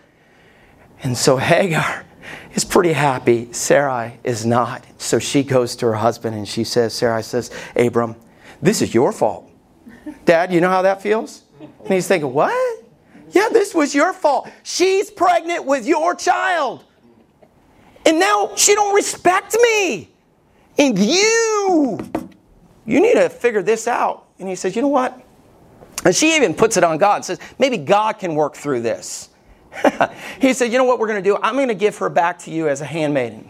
And 1.01 1.17
so 1.17 1.37
Hagar 1.37 2.05
is 2.53 2.63
pretty 2.63 2.93
happy. 2.93 3.51
Sarai 3.51 4.19
is 4.23 4.45
not. 4.45 4.83
So 4.97 5.19
she 5.19 5.43
goes 5.43 5.75
to 5.77 5.87
her 5.87 5.95
husband 5.95 6.35
and 6.35 6.47
she 6.47 6.63
says, 6.63 6.93
Sarai 6.93 7.23
says, 7.23 7.51
Abram, 7.75 8.15
this 8.61 8.81
is 8.81 8.93
your 8.93 9.11
fault. 9.11 9.49
Dad, 10.25 10.53
you 10.53 10.61
know 10.61 10.69
how 10.69 10.83
that 10.83 11.01
feels? 11.01 11.43
And 11.59 11.93
he's 11.93 12.07
thinking, 12.07 12.31
what? 12.31 12.83
Yeah, 13.31 13.49
this 13.51 13.73
was 13.73 13.93
your 13.95 14.13
fault. 14.13 14.49
She's 14.63 15.09
pregnant 15.09 15.65
with 15.65 15.85
your 15.85 16.15
child. 16.15 16.83
And 18.05 18.19
now 18.19 18.51
she 18.55 18.75
don't 18.75 18.95
respect 18.95 19.57
me. 19.61 20.09
And 20.77 20.97
you, 20.97 21.99
you 22.85 23.01
need 23.01 23.15
to 23.15 23.29
figure 23.29 23.63
this 23.63 23.87
out. 23.87 24.27
And 24.39 24.47
he 24.47 24.55
says, 24.55 24.75
you 24.75 24.81
know 24.81 24.89
what? 24.89 25.19
And 26.03 26.15
she 26.15 26.35
even 26.35 26.53
puts 26.53 26.77
it 26.77 26.83
on 26.83 26.97
God 26.97 27.15
and 27.17 27.25
says, 27.25 27.39
maybe 27.57 27.77
God 27.77 28.19
can 28.19 28.35
work 28.35 28.55
through 28.55 28.81
this. 28.81 29.29
he 30.39 30.53
said, 30.53 30.71
you 30.71 30.77
know 30.77 30.83
what 30.83 30.99
we're 30.99 31.07
going 31.07 31.23
to 31.23 31.29
do? 31.29 31.37
I'm 31.41 31.55
going 31.55 31.69
to 31.69 31.73
give 31.73 31.97
her 31.97 32.09
back 32.09 32.39
to 32.39 32.51
you 32.51 32.67
as 32.67 32.81
a 32.81 32.85
handmaiden. 32.85 33.49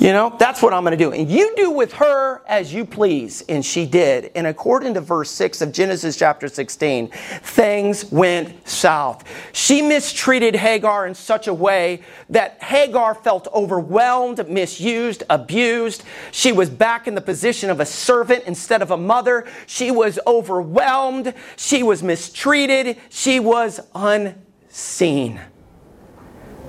You 0.00 0.14
know, 0.14 0.34
that's 0.38 0.62
what 0.62 0.72
I'm 0.72 0.82
going 0.82 0.96
to 0.96 1.04
do. 1.04 1.12
And 1.12 1.30
you 1.30 1.54
do 1.56 1.70
with 1.70 1.92
her 1.92 2.40
as 2.48 2.72
you 2.72 2.86
please. 2.86 3.42
And 3.50 3.62
she 3.62 3.84
did. 3.84 4.30
And 4.34 4.46
according 4.46 4.94
to 4.94 5.02
verse 5.02 5.30
6 5.30 5.60
of 5.60 5.72
Genesis 5.72 6.16
chapter 6.16 6.48
16, 6.48 7.08
things 7.08 8.10
went 8.10 8.66
south. 8.66 9.24
She 9.52 9.82
mistreated 9.82 10.56
Hagar 10.56 11.06
in 11.06 11.14
such 11.14 11.48
a 11.48 11.54
way 11.54 12.00
that 12.30 12.62
Hagar 12.62 13.14
felt 13.14 13.46
overwhelmed, 13.48 14.48
misused, 14.48 15.22
abused. 15.28 16.02
She 16.32 16.50
was 16.50 16.70
back 16.70 17.06
in 17.06 17.14
the 17.14 17.20
position 17.20 17.68
of 17.68 17.78
a 17.78 17.86
servant 17.86 18.44
instead 18.46 18.80
of 18.80 18.92
a 18.92 18.96
mother. 18.96 19.46
She 19.66 19.90
was 19.90 20.18
overwhelmed. 20.26 21.34
She 21.56 21.82
was 21.82 22.02
mistreated. 22.02 22.96
She 23.10 23.38
was 23.38 23.80
unseen. 23.94 25.42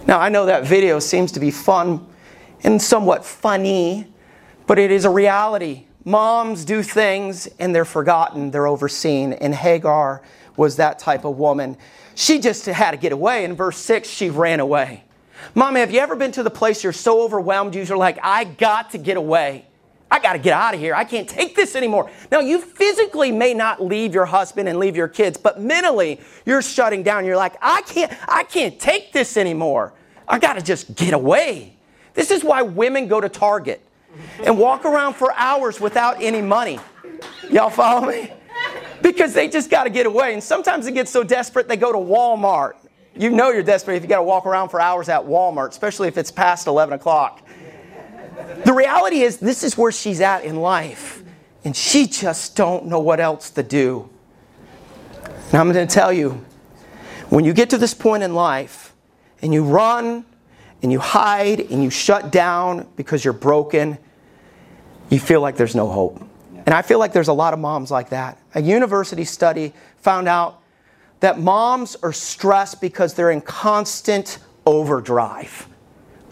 Now, 0.05 0.19
I 0.19 0.27
know 0.27 0.47
that 0.47 0.65
video 0.65 1.00
seems 1.00 1.31
to 1.31 1.39
be 1.39 1.50
fun 1.50 2.10
and 2.63 2.81
somewhat 2.81 3.25
funny, 3.25 4.07
but 4.67 4.79
it 4.79 4.91
is 4.91 5.05
a 5.05 5.09
reality. 5.09 5.85
Moms 6.03 6.65
do 6.65 6.81
things 6.81 7.47
and 7.59 7.75
they're 7.75 7.85
forgotten, 7.85 8.51
they're 8.51 8.67
overseen. 8.67 9.33
And 9.33 9.53
Hagar 9.53 10.21
was 10.57 10.77
that 10.77 10.99
type 10.99 11.25
of 11.25 11.37
woman. 11.37 11.77
She 12.15 12.39
just 12.39 12.65
had 12.65 12.91
to 12.91 12.97
get 12.97 13.11
away. 13.11 13.45
In 13.45 13.55
verse 13.55 13.77
6, 13.77 14.07
she 14.07 14.29
ran 14.29 14.59
away. 14.59 15.03
Mom, 15.55 15.75
have 15.75 15.91
you 15.91 15.99
ever 15.99 16.15
been 16.15 16.31
to 16.33 16.43
the 16.43 16.51
place 16.51 16.83
you're 16.83 16.93
so 16.93 17.21
overwhelmed, 17.21 17.73
you're 17.75 17.97
like, 17.97 18.19
I 18.21 18.43
got 18.43 18.91
to 18.91 18.97
get 18.97 19.17
away. 19.17 19.65
I 20.09 20.19
got 20.19 20.33
to 20.33 20.39
get 20.39 20.53
out 20.53 20.73
of 20.73 20.79
here. 20.79 20.93
I 20.93 21.05
can't 21.05 21.27
take 21.27 21.55
this 21.55 21.75
anymore. 21.75 22.11
Now, 22.31 22.41
you 22.41 22.59
physically 22.59 23.31
may 23.31 23.53
not 23.53 23.81
leave 23.81 24.13
your 24.13 24.25
husband 24.25 24.67
and 24.67 24.77
leave 24.77 24.95
your 24.95 25.07
kids, 25.07 25.37
but 25.37 25.61
mentally, 25.61 26.19
you're 26.45 26.61
shutting 26.61 27.01
down. 27.01 27.25
You're 27.25 27.37
like, 27.37 27.55
I 27.61 27.81
can't, 27.83 28.11
I 28.27 28.43
can't 28.43 28.77
take 28.77 29.13
this 29.13 29.37
anymore. 29.37 29.93
I 30.27 30.37
got 30.37 30.53
to 30.53 30.61
just 30.61 30.95
get 30.95 31.13
away. 31.13 31.77
This 32.13 32.31
is 32.31 32.43
why 32.43 32.61
women 32.61 33.07
go 33.07 33.21
to 33.21 33.29
Target 33.29 33.81
and 34.45 34.57
walk 34.57 34.85
around 34.85 35.13
for 35.13 35.33
hours 35.33 35.79
without 35.79 36.21
any 36.21 36.41
money. 36.41 36.79
Y'all 37.49 37.69
follow 37.69 38.07
me? 38.07 38.33
Because 39.01 39.33
they 39.33 39.47
just 39.47 39.69
got 39.69 39.85
to 39.85 39.89
get 39.89 40.05
away. 40.05 40.33
And 40.33 40.43
sometimes 40.43 40.85
they 40.85 40.91
get 40.91 41.07
so 41.07 41.23
desperate 41.23 41.67
they 41.67 41.77
go 41.77 41.91
to 41.91 41.97
Walmart. 41.97 42.73
You 43.15 43.29
know 43.29 43.49
you're 43.49 43.63
desperate 43.63 43.95
if 43.95 44.03
you 44.03 44.09
got 44.09 44.17
to 44.17 44.23
walk 44.23 44.45
around 44.45 44.69
for 44.69 44.79
hours 44.79 45.09
at 45.09 45.21
Walmart, 45.21 45.69
especially 45.69 46.07
if 46.07 46.17
it's 46.17 46.31
past 46.31 46.67
11 46.67 46.93
o'clock. 46.93 47.41
The 48.63 48.73
reality 48.73 49.21
is, 49.21 49.37
this 49.37 49.63
is 49.63 49.77
where 49.77 49.91
she's 49.91 50.21
at 50.21 50.43
in 50.43 50.57
life, 50.57 51.21
and 51.63 51.75
she 51.75 52.07
just 52.07 52.55
don't 52.55 52.85
know 52.85 52.99
what 52.99 53.19
else 53.19 53.49
to 53.51 53.63
do. 53.63 54.09
And 55.23 55.55
I'm 55.55 55.71
going 55.71 55.85
to 55.85 55.93
tell 55.93 56.13
you, 56.13 56.43
when 57.29 57.43
you 57.43 57.53
get 57.53 57.69
to 57.71 57.77
this 57.77 57.93
point 57.93 58.23
in 58.23 58.33
life 58.33 58.93
and 59.41 59.53
you 59.53 59.63
run 59.63 60.25
and 60.81 60.91
you 60.91 61.00
hide 61.00 61.59
and 61.59 61.83
you 61.83 61.89
shut 61.89 62.31
down 62.31 62.88
because 62.95 63.23
you're 63.23 63.33
broken, 63.33 63.97
you 65.09 65.19
feel 65.19 65.41
like 65.41 65.57
there's 65.57 65.75
no 65.75 65.88
hope. 65.88 66.21
And 66.65 66.73
I 66.73 66.81
feel 66.81 67.00
like 67.00 67.13
there's 67.13 67.27
a 67.27 67.33
lot 67.33 67.53
of 67.53 67.59
moms 67.59 67.91
like 67.91 68.09
that. 68.09 68.38
A 68.55 68.61
university 68.61 69.25
study 69.25 69.73
found 69.97 70.27
out 70.27 70.61
that 71.19 71.39
moms 71.39 71.95
are 71.97 72.13
stressed 72.13 72.81
because 72.81 73.13
they're 73.13 73.31
in 73.31 73.41
constant 73.41 74.39
overdrive. 74.65 75.67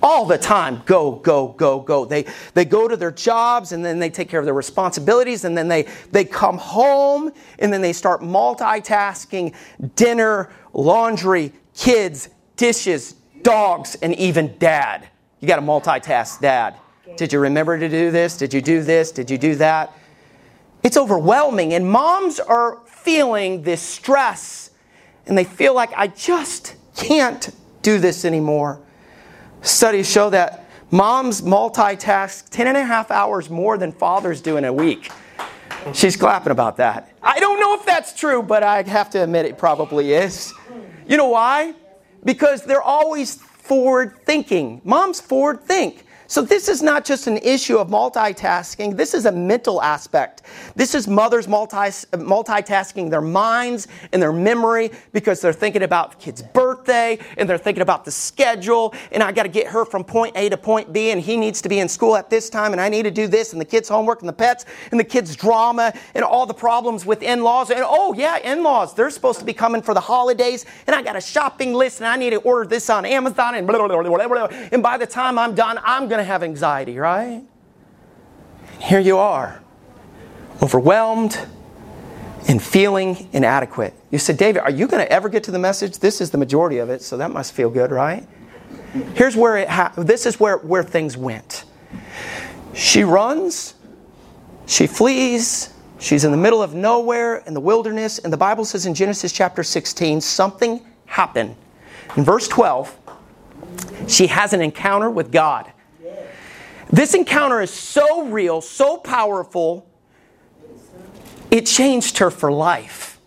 All 0.02 0.26
the 0.26 0.38
time, 0.38 0.82
go, 0.86 1.12
go, 1.12 1.50
go, 1.50 1.82
go. 1.82 2.06
They, 2.06 2.26
they 2.54 2.64
go 2.64 2.88
to 2.88 2.96
their 2.96 3.12
jobs 3.12 3.74
and 3.74 3.84
then 3.84 4.00
they 4.00 4.10
take 4.10 4.30
care 4.30 4.40
of 4.40 4.46
their 4.46 4.54
responsibilities 4.54 5.44
and 5.44 5.58
then 5.58 5.68
they, 5.68 5.88
they 6.12 6.24
come 6.24 6.58
home 6.58 7.32
and 7.60 7.74
then 7.74 7.82
they 7.82 7.92
start 7.92 8.22
multitasking 8.22 9.54
dinner, 9.96 10.52
laundry, 10.74 11.52
kids, 11.76 12.30
dishes, 12.56 13.16
dogs, 13.44 13.96
and 14.02 14.14
even 14.16 14.58
dad. 14.58 15.08
You 15.40 15.48
got 15.48 15.58
to 15.58 15.62
multitask 15.62 16.42
dad. 16.42 16.76
Did 17.18 17.34
you 17.34 17.40
remember 17.40 17.80
to 17.80 17.90
do 17.90 18.12
this? 18.12 18.38
Did 18.38 18.54
you 18.54 18.62
do 18.62 18.84
this? 18.84 19.12
Did 19.12 19.30
you 19.32 19.38
do 19.38 19.56
that? 19.56 19.94
It's 20.84 20.98
overwhelming, 20.98 21.74
and 21.74 21.90
moms 21.90 22.40
are 22.40 22.80
feeling 22.86 23.64
this 23.64 23.82
stress, 23.82 24.72
and 25.26 25.38
they 25.38 25.44
feel 25.44 25.74
like, 25.74 25.92
I 25.96 26.08
just 26.08 26.76
can't 26.96 27.50
do 27.82 27.98
this 27.98 28.26
anymore. 28.26 28.80
Studies 29.62 30.10
show 30.10 30.30
that 30.30 30.70
moms 30.92 31.42
multitask 31.42 32.50
10 32.50 32.68
and 32.68 32.78
a 32.78 32.84
half 32.84 33.12
hours 33.12 33.50
more 33.50 33.78
than 33.78 33.92
fathers 33.92 34.42
do 34.42 34.58
in 34.58 34.66
a 34.66 34.74
week. 34.74 35.12
She's 35.94 36.16
clapping 36.16 36.52
about 36.52 36.78
that. 36.78 37.14
I 37.22 37.40
don't 37.40 37.60
know 37.60 37.76
if 37.76 37.86
that's 37.86 38.14
true, 38.14 38.44
but 38.44 38.64
I 38.64 38.82
have 38.84 39.10
to 39.12 39.24
admit 39.24 39.46
it 39.46 39.58
probably 39.58 40.14
is. 40.14 40.54
You 41.08 41.18
know 41.18 41.30
why? 41.30 41.74
Because 42.24 42.64
they're 42.64 42.82
always 42.82 43.36
forward 43.36 44.26
thinking. 44.26 44.82
Moms 44.84 45.22
forward 45.22 45.62
think. 45.62 46.06
So, 46.30 46.44
this 46.44 46.70
is 46.70 46.84
not 46.84 47.06
just 47.06 47.26
an 47.26 47.38
issue 47.38 47.78
of 47.78 47.88
multitasking, 47.88 48.96
this 48.96 49.16
is 49.16 49.26
a 49.26 49.32
mental 49.32 49.82
aspect. 49.82 50.44
This 50.76 50.94
is 50.94 51.08
mothers 51.08 51.48
multi, 51.48 51.76
multitasking 51.78 53.10
their 53.10 53.20
minds 53.20 53.88
and 54.14 54.22
their 54.22 54.32
memory 54.32 54.92
because 55.12 55.42
they're 55.42 55.52
thinking 55.52 55.82
about 55.82 56.20
kid's 56.20 56.44
birthday 56.44 57.18
and 57.38 57.50
they're 57.50 57.58
thinking 57.58 57.82
about 57.82 58.06
the 58.06 58.12
schedule. 58.12 58.94
And 59.12 59.24
I 59.24 59.32
got 59.32 59.44
to 59.44 59.50
get 59.50 59.66
her 59.70 59.86
from 59.86 60.04
point 60.04 60.38
A 60.38 60.50
to 60.50 60.58
point 60.58 60.94
B, 60.94 61.10
and 61.10 61.20
he 61.20 61.36
needs 61.36 61.64
to 61.64 61.70
be 61.70 61.80
in 61.80 61.90
school 61.90 62.16
at 62.16 62.30
this 62.30 62.48
time, 62.48 62.74
and 62.74 62.80
I 62.80 62.90
need 62.90 63.04
to 63.04 63.12
do 63.12 63.26
this, 63.26 63.54
and 63.54 63.60
the 63.60 63.66
kid's 63.66 63.90
homework, 63.90 64.20
and 64.20 64.30
the 64.30 64.34
pets, 64.34 64.66
and 64.92 65.00
the 65.00 65.04
kid's 65.04 65.36
drama, 65.36 65.94
and 66.14 66.24
all 66.24 66.46
the 66.46 66.54
problems 66.54 67.08
with 67.08 67.24
in 67.24 67.42
laws. 67.42 67.72
And 67.72 67.82
oh, 67.84 68.14
yeah, 68.14 68.38
in 68.38 68.62
laws, 68.62 68.94
they're 68.94 69.10
supposed 69.10 69.40
to 69.40 69.46
be 69.46 69.54
coming 69.54 69.82
for 69.82 69.96
the 69.96 70.00
holidays, 70.00 70.68
and 70.86 70.96
I 70.96 71.02
got 71.02 71.16
a 71.16 71.22
shopping 71.22 71.74
list, 71.74 72.02
and 72.02 72.08
I 72.08 72.18
need 72.18 72.30
to 72.30 72.40
order 72.42 72.70
this 72.70 72.88
on 72.92 73.04
Amazon, 73.04 73.56
and 73.56 73.66
blah, 73.66 73.80
blah, 73.80 73.88
blah, 73.88 74.04
blah, 74.04 74.28
blah. 74.28 74.48
And 74.72 74.84
by 74.84 74.96
the 74.96 75.08
time 75.08 75.40
I'm 75.40 75.56
done, 75.56 75.80
I'm 75.84 76.08
going 76.08 76.19
to 76.19 76.19
have 76.24 76.44
anxiety, 76.44 76.98
right? 76.98 77.44
Here 78.80 79.00
you 79.00 79.18
are, 79.18 79.62
overwhelmed 80.62 81.40
and 82.48 82.62
feeling 82.62 83.30
inadequate. 83.34 83.94
You 84.12 84.18
said, 84.18 84.38
David, 84.38 84.62
are 84.62 84.72
you 84.72 84.88
going 84.88 85.04
to 85.04 85.12
ever 85.12 85.30
get 85.30 85.44
to 85.46 85.52
the 85.52 85.60
message? 85.60 86.00
This 86.00 86.22
is 86.22 86.32
the 86.32 86.38
majority 86.38 86.78
of 86.78 86.90
it, 86.90 87.02
so 87.02 87.18
that 87.18 87.32
must 87.32 87.54
feel 87.54 87.70
good, 87.70 87.92
right? 87.92 88.28
Here's 89.14 89.36
where 89.36 89.58
it 89.58 89.70
ha- 89.70 89.94
this 89.98 90.26
is 90.26 90.40
where, 90.40 90.58
where 90.58 90.84
things 90.84 91.18
went. 91.18 91.66
She 92.74 93.04
runs, 93.04 93.76
she 94.66 94.88
flees, 94.88 95.74
she's 96.00 96.24
in 96.24 96.32
the 96.32 96.38
middle 96.38 96.64
of 96.64 96.74
nowhere 96.74 97.38
in 97.38 97.54
the 97.54 97.60
wilderness, 97.60 98.20
and 98.20 98.32
the 98.32 98.38
Bible 98.38 98.66
says 98.66 98.86
in 98.86 98.94
Genesis 98.94 99.32
chapter 99.32 99.64
16, 99.64 100.22
something 100.22 100.86
happened. 101.06 101.56
In 102.16 102.24
verse 102.24 102.48
12, 102.48 102.98
she 104.08 104.28
has 104.28 104.54
an 104.54 104.62
encounter 104.62 105.10
with 105.10 105.32
God. 105.32 105.72
This 106.92 107.14
encounter 107.14 107.62
is 107.62 107.72
so 107.72 108.26
real, 108.26 108.62
so 108.62 108.98
powerful, 108.98 109.88
it 111.52 111.66
changed 111.66 112.18
her 112.18 112.32
for 112.32 112.52
life. 112.52 113.20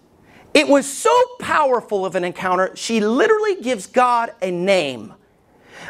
It 0.52 0.69
was 0.69 0.87
so 0.87 1.12
powerful 1.38 2.04
of 2.04 2.14
an 2.14 2.25
encounter, 2.25 2.75
she 2.76 3.00
literally 3.00 3.62
gives 3.62 3.87
God 3.87 4.33
a 4.42 4.50
name. 4.50 5.14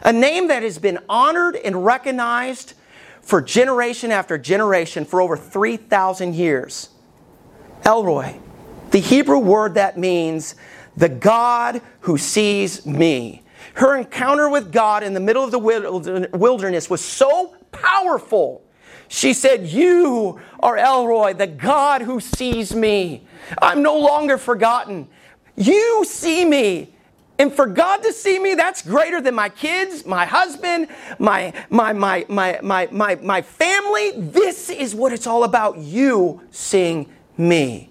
A 0.05 0.13
name 0.13 0.49
that 0.49 0.63
has 0.63 0.79
been 0.79 0.99
honored 1.09 1.57
and 1.57 1.85
recognized 1.85 2.75
for 3.21 3.41
generation 3.41 4.13
after 4.13 4.39
generation 4.39 5.05
for 5.05 5.21
over 5.21 5.37
3,000 5.37 6.35
years. 6.35 6.91
El 7.85 8.05
Roi, 8.05 8.39
the 8.91 9.01
Hebrew 9.01 9.39
word 9.39 9.75
that 9.75 9.99
means 9.99 10.55
the 10.97 11.09
God 11.09 11.81
who 12.01 12.19
sees 12.19 12.85
me. 12.87 13.43
Her 13.75 13.97
encounter 13.97 14.49
with 14.49 14.73
God 14.73 15.03
in 15.03 15.15
the 15.15 15.21
middle 15.21 15.43
of 15.43 15.51
the 15.51 15.59
wilderness 15.59 16.91
was 16.91 17.01
so 17.01 17.57
powerful. 17.73 18.63
She 19.09 19.35
said, 19.35 19.67
You 19.67 20.41
are 20.61 20.77
El 20.77 21.07
Roi, 21.07 21.35
the 21.35 21.47
God 21.47 22.03
who 22.03 22.21
sees 22.21 22.75
me. 22.75 23.27
I'm 23.61 23.83
no 23.83 23.99
longer 23.99 24.39
forgotten. 24.39 25.09
You 25.57 26.05
see 26.07 26.45
me. 26.45 26.95
And 27.39 27.53
for 27.53 27.67
God 27.67 28.03
to 28.05 28.13
see 28.13 28.39
me, 28.39 28.55
that's 28.55 28.83
greater 28.83 29.21
than 29.21 29.35
my 29.35 29.49
kids, 29.49 30.07
my 30.07 30.25
husband, 30.25 30.89
my, 31.19 31.53
my, 31.71 31.93
my, 31.93 32.25
my, 32.29 32.59
my, 32.63 32.89
my, 32.91 33.15
my 33.17 33.43
family. 33.43 34.13
This 34.17 34.71
is 34.71 34.95
what 34.95 35.13
it's 35.13 35.27
all 35.27 35.45
about 35.45 35.79
you 35.79 36.41
seeing 36.51 37.11
me. 37.37 37.91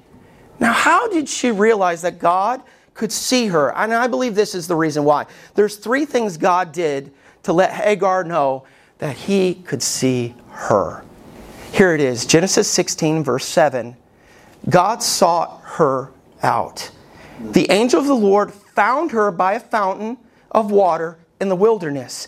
Now, 0.59 0.73
how 0.73 1.07
did 1.07 1.27
she 1.27 1.51
realize 1.51 2.01
that 2.03 2.17
God 2.17 2.61
could 2.93 3.11
see 3.11 3.47
her? 3.47 3.75
And 3.75 3.93
I 3.93 4.07
believe 4.07 4.35
this 4.35 4.55
is 4.55 4.67
the 4.67 4.75
reason 4.75 5.03
why. 5.03 5.25
There's 5.55 5.75
three 5.75 6.05
things 6.05 6.37
God 6.37 6.71
did 6.71 7.11
to 7.43 7.51
let 7.51 7.73
Hagar 7.73 8.23
know 8.23 8.63
that 9.01 9.17
he 9.17 9.55
could 9.55 9.81
see 9.81 10.35
her. 10.51 11.03
Here 11.73 11.95
it 11.95 12.01
is 12.01 12.23
Genesis 12.23 12.67
16, 12.69 13.23
verse 13.23 13.45
7. 13.45 13.97
God 14.69 15.01
sought 15.01 15.59
her 15.63 16.11
out. 16.43 16.91
The 17.39 17.69
angel 17.71 17.99
of 17.99 18.05
the 18.05 18.13
Lord 18.13 18.53
found 18.53 19.09
her 19.11 19.31
by 19.31 19.53
a 19.53 19.59
fountain 19.59 20.17
of 20.51 20.69
water 20.69 21.17
in 21.39 21.49
the 21.49 21.55
wilderness. 21.55 22.27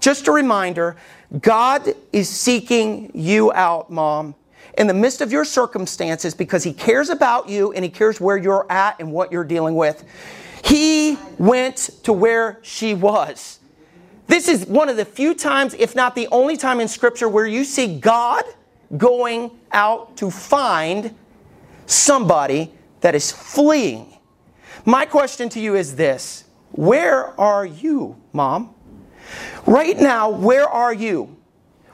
Just 0.00 0.26
a 0.26 0.32
reminder 0.32 0.96
God 1.40 1.94
is 2.12 2.28
seeking 2.28 3.12
you 3.14 3.52
out, 3.52 3.88
mom, 3.88 4.34
in 4.76 4.88
the 4.88 4.94
midst 4.94 5.20
of 5.20 5.30
your 5.30 5.44
circumstances 5.44 6.34
because 6.34 6.64
He 6.64 6.72
cares 6.72 7.10
about 7.10 7.48
you 7.48 7.72
and 7.74 7.84
He 7.84 7.90
cares 7.90 8.20
where 8.20 8.36
you're 8.36 8.66
at 8.72 8.98
and 8.98 9.12
what 9.12 9.30
you're 9.30 9.44
dealing 9.44 9.76
with. 9.76 10.04
He 10.64 11.16
went 11.38 11.90
to 12.02 12.12
where 12.12 12.58
she 12.62 12.94
was. 12.94 13.60
This 14.28 14.46
is 14.46 14.66
one 14.66 14.90
of 14.90 14.96
the 14.96 15.06
few 15.06 15.34
times, 15.34 15.74
if 15.74 15.96
not 15.96 16.14
the 16.14 16.28
only 16.28 16.56
time 16.56 16.80
in 16.80 16.86
Scripture, 16.86 17.28
where 17.28 17.46
you 17.46 17.64
see 17.64 17.98
God 17.98 18.44
going 18.96 19.50
out 19.72 20.16
to 20.18 20.30
find 20.30 21.14
somebody 21.86 22.72
that 23.00 23.14
is 23.14 23.32
fleeing. 23.32 24.18
My 24.84 25.06
question 25.06 25.48
to 25.50 25.60
you 25.60 25.74
is 25.74 25.96
this 25.96 26.44
Where 26.72 27.38
are 27.40 27.64
you, 27.64 28.16
mom? 28.32 28.74
Right 29.66 29.98
now, 29.98 30.30
where 30.30 30.68
are 30.68 30.92
you? 30.92 31.36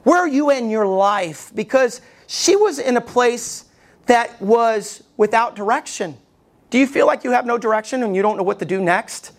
Where 0.03 0.19
are 0.19 0.29
you 0.29 0.51
in 0.51 0.71
your 0.71 0.87
life? 0.87 1.53
Because 1.55 2.01
she 2.27 2.57
was 2.57 2.79
in 2.79 2.97
a 2.97 3.01
place 3.01 3.67
that 4.07 4.41
was 4.43 5.05
without 5.17 5.57
direction. 5.57 6.17
Do 6.71 6.79
you 6.79 6.87
feel 6.87 7.07
like 7.07 7.23
you 7.23 7.31
have 7.31 7.47
no 7.47 7.59
direction 7.59 8.03
and 8.03 8.15
you 8.15 8.23
don't 8.23 8.37
know 8.37 8.43
what 8.43 8.59
to 8.59 8.65
do 8.65 8.81
next? 8.81 9.33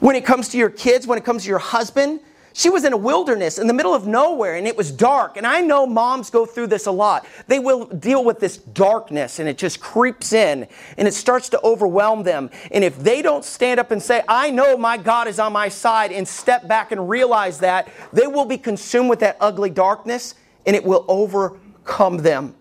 When 0.00 0.16
it 0.16 0.24
comes 0.24 0.48
to 0.50 0.58
your 0.58 0.70
kids, 0.70 1.06
when 1.06 1.18
it 1.18 1.24
comes 1.24 1.42
to 1.42 1.48
your 1.48 1.58
husband, 1.58 2.20
she 2.58 2.70
was 2.70 2.84
in 2.84 2.92
a 2.92 2.96
wilderness 2.96 3.58
in 3.58 3.68
the 3.68 3.72
middle 3.72 3.94
of 3.94 4.06
nowhere 4.06 4.56
and 4.56 4.66
it 4.66 4.76
was 4.76 4.90
dark. 4.90 5.36
And 5.36 5.46
I 5.46 5.60
know 5.60 5.86
moms 5.86 6.28
go 6.28 6.44
through 6.44 6.66
this 6.68 6.86
a 6.86 6.90
lot. 6.90 7.24
They 7.46 7.60
will 7.60 7.86
deal 7.86 8.24
with 8.24 8.40
this 8.40 8.56
darkness 8.56 9.38
and 9.38 9.48
it 9.48 9.58
just 9.58 9.78
creeps 9.78 10.32
in 10.32 10.66
and 10.96 11.06
it 11.06 11.14
starts 11.14 11.48
to 11.50 11.62
overwhelm 11.62 12.24
them. 12.24 12.50
And 12.72 12.82
if 12.82 12.98
they 12.98 13.22
don't 13.22 13.44
stand 13.44 13.78
up 13.78 13.92
and 13.92 14.02
say, 14.02 14.22
I 14.28 14.50
know 14.50 14.76
my 14.76 14.96
God 14.96 15.28
is 15.28 15.38
on 15.38 15.52
my 15.52 15.68
side 15.68 16.10
and 16.10 16.26
step 16.26 16.66
back 16.66 16.90
and 16.90 17.08
realize 17.08 17.60
that, 17.60 17.88
they 18.12 18.26
will 18.26 18.44
be 18.44 18.58
consumed 18.58 19.08
with 19.08 19.20
that 19.20 19.36
ugly 19.40 19.70
darkness 19.70 20.34
and 20.66 20.74
it 20.74 20.82
will 20.82 21.04
overcome 21.06 22.18
them. 22.18 22.56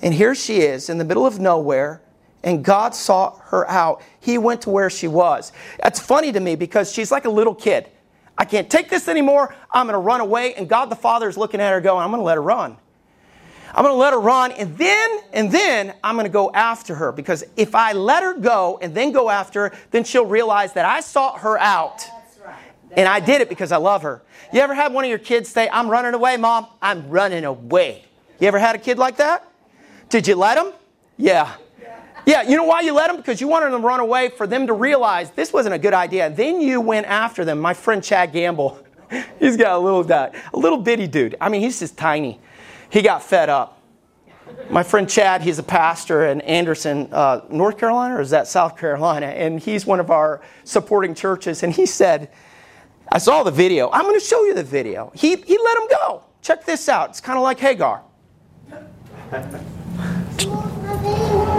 And 0.00 0.14
here 0.14 0.34
she 0.34 0.60
is 0.60 0.88
in 0.88 0.96
the 0.96 1.04
middle 1.04 1.26
of 1.26 1.38
nowhere 1.38 2.00
and 2.44 2.62
God 2.62 2.94
sought 2.94 3.40
her 3.46 3.68
out. 3.68 4.02
He 4.20 4.38
went 4.38 4.62
to 4.62 4.70
where 4.70 4.90
she 4.90 5.08
was. 5.08 5.50
That's 5.82 5.98
funny 5.98 6.30
to 6.30 6.38
me 6.38 6.54
because 6.54 6.92
she's 6.92 7.10
like 7.10 7.24
a 7.24 7.30
little 7.30 7.54
kid. 7.54 7.88
I 8.36 8.44
can't 8.44 8.70
take 8.70 8.90
this 8.90 9.08
anymore. 9.08 9.56
I'm 9.72 9.86
going 9.86 9.94
to 9.94 9.98
run 9.98 10.20
away. 10.20 10.54
And 10.54 10.68
God 10.68 10.90
the 10.90 10.96
Father 10.96 11.28
is 11.28 11.36
looking 11.36 11.60
at 11.60 11.72
her 11.72 11.80
going, 11.80 12.04
I'm 12.04 12.10
going 12.10 12.20
to 12.20 12.24
let 12.24 12.36
her 12.36 12.42
run. 12.42 12.76
I'm 13.74 13.82
going 13.82 13.94
to 13.94 13.98
let 13.98 14.12
her 14.12 14.20
run 14.20 14.52
and 14.52 14.78
then 14.78 15.18
and 15.32 15.50
then 15.50 15.94
I'm 16.04 16.14
going 16.14 16.26
to 16.26 16.32
go 16.32 16.52
after 16.52 16.94
her 16.94 17.10
because 17.10 17.42
if 17.56 17.74
I 17.74 17.92
let 17.92 18.22
her 18.22 18.34
go 18.34 18.78
and 18.80 18.94
then 18.94 19.10
go 19.10 19.28
after 19.28 19.68
her, 19.68 19.76
then 19.90 20.04
she'll 20.04 20.26
realize 20.26 20.74
that 20.74 20.84
I 20.84 21.00
sought 21.00 21.40
her 21.40 21.58
out. 21.58 22.06
And 22.96 23.08
I 23.08 23.18
did 23.18 23.40
it 23.40 23.48
because 23.48 23.72
I 23.72 23.78
love 23.78 24.02
her. 24.02 24.22
You 24.52 24.60
ever 24.60 24.74
had 24.74 24.92
one 24.92 25.02
of 25.02 25.10
your 25.10 25.18
kids 25.18 25.48
say, 25.48 25.68
I'm 25.72 25.88
running 25.88 26.14
away, 26.14 26.36
mom? 26.36 26.68
I'm 26.80 27.08
running 27.08 27.44
away. 27.44 28.04
You 28.38 28.46
ever 28.46 28.60
had 28.60 28.76
a 28.76 28.78
kid 28.78 28.98
like 28.98 29.16
that? 29.16 29.44
Did 30.08 30.28
you 30.28 30.36
let 30.36 30.56
him? 30.56 30.72
Yeah. 31.16 31.56
Yeah, 32.26 32.42
you 32.42 32.56
know 32.56 32.64
why 32.64 32.80
you 32.80 32.94
let 32.94 33.08
them? 33.08 33.16
Because 33.18 33.40
you 33.40 33.48
wanted 33.48 33.70
them 33.70 33.82
to 33.82 33.86
run 33.86 34.00
away 34.00 34.30
for 34.30 34.46
them 34.46 34.66
to 34.66 34.72
realize 34.72 35.30
this 35.32 35.52
wasn't 35.52 35.74
a 35.74 35.78
good 35.78 35.92
idea. 35.92 36.30
Then 36.30 36.60
you 36.60 36.80
went 36.80 37.06
after 37.06 37.44
them. 37.44 37.60
My 37.60 37.74
friend 37.74 38.02
Chad 38.02 38.32
Gamble, 38.32 38.78
he's 39.38 39.56
got 39.56 39.76
a 39.76 39.78
little 39.78 40.02
guy, 40.02 40.30
a 40.52 40.58
little 40.58 40.78
bitty 40.78 41.06
dude. 41.06 41.36
I 41.40 41.48
mean, 41.50 41.60
he's 41.60 41.78
just 41.80 41.98
tiny. 41.98 42.40
He 42.88 43.02
got 43.02 43.22
fed 43.22 43.50
up. 43.50 43.82
My 44.70 44.82
friend 44.82 45.08
Chad, 45.08 45.42
he's 45.42 45.58
a 45.58 45.62
pastor 45.62 46.26
in 46.26 46.40
Anderson, 46.42 47.08
uh, 47.12 47.40
North 47.50 47.76
Carolina, 47.78 48.16
or 48.16 48.20
is 48.20 48.30
that 48.30 48.46
South 48.46 48.78
Carolina? 48.78 49.26
And 49.26 49.60
he's 49.60 49.84
one 49.84 50.00
of 50.00 50.10
our 50.10 50.40
supporting 50.64 51.14
churches. 51.14 51.62
And 51.62 51.72
he 51.72 51.86
said, 51.86 52.30
I 53.10 53.18
saw 53.18 53.42
the 53.42 53.50
video. 53.50 53.90
I'm 53.90 54.02
going 54.02 54.18
to 54.18 54.24
show 54.24 54.44
you 54.44 54.54
the 54.54 54.64
video. 54.64 55.12
He, 55.14 55.36
he 55.36 55.58
let 55.58 55.76
him 55.78 55.88
go. 55.90 56.24
Check 56.40 56.64
this 56.64 56.88
out. 56.88 57.10
It's 57.10 57.20
kind 57.20 57.36
of 57.36 57.42
like 57.42 57.58
Hagar. 57.58 58.02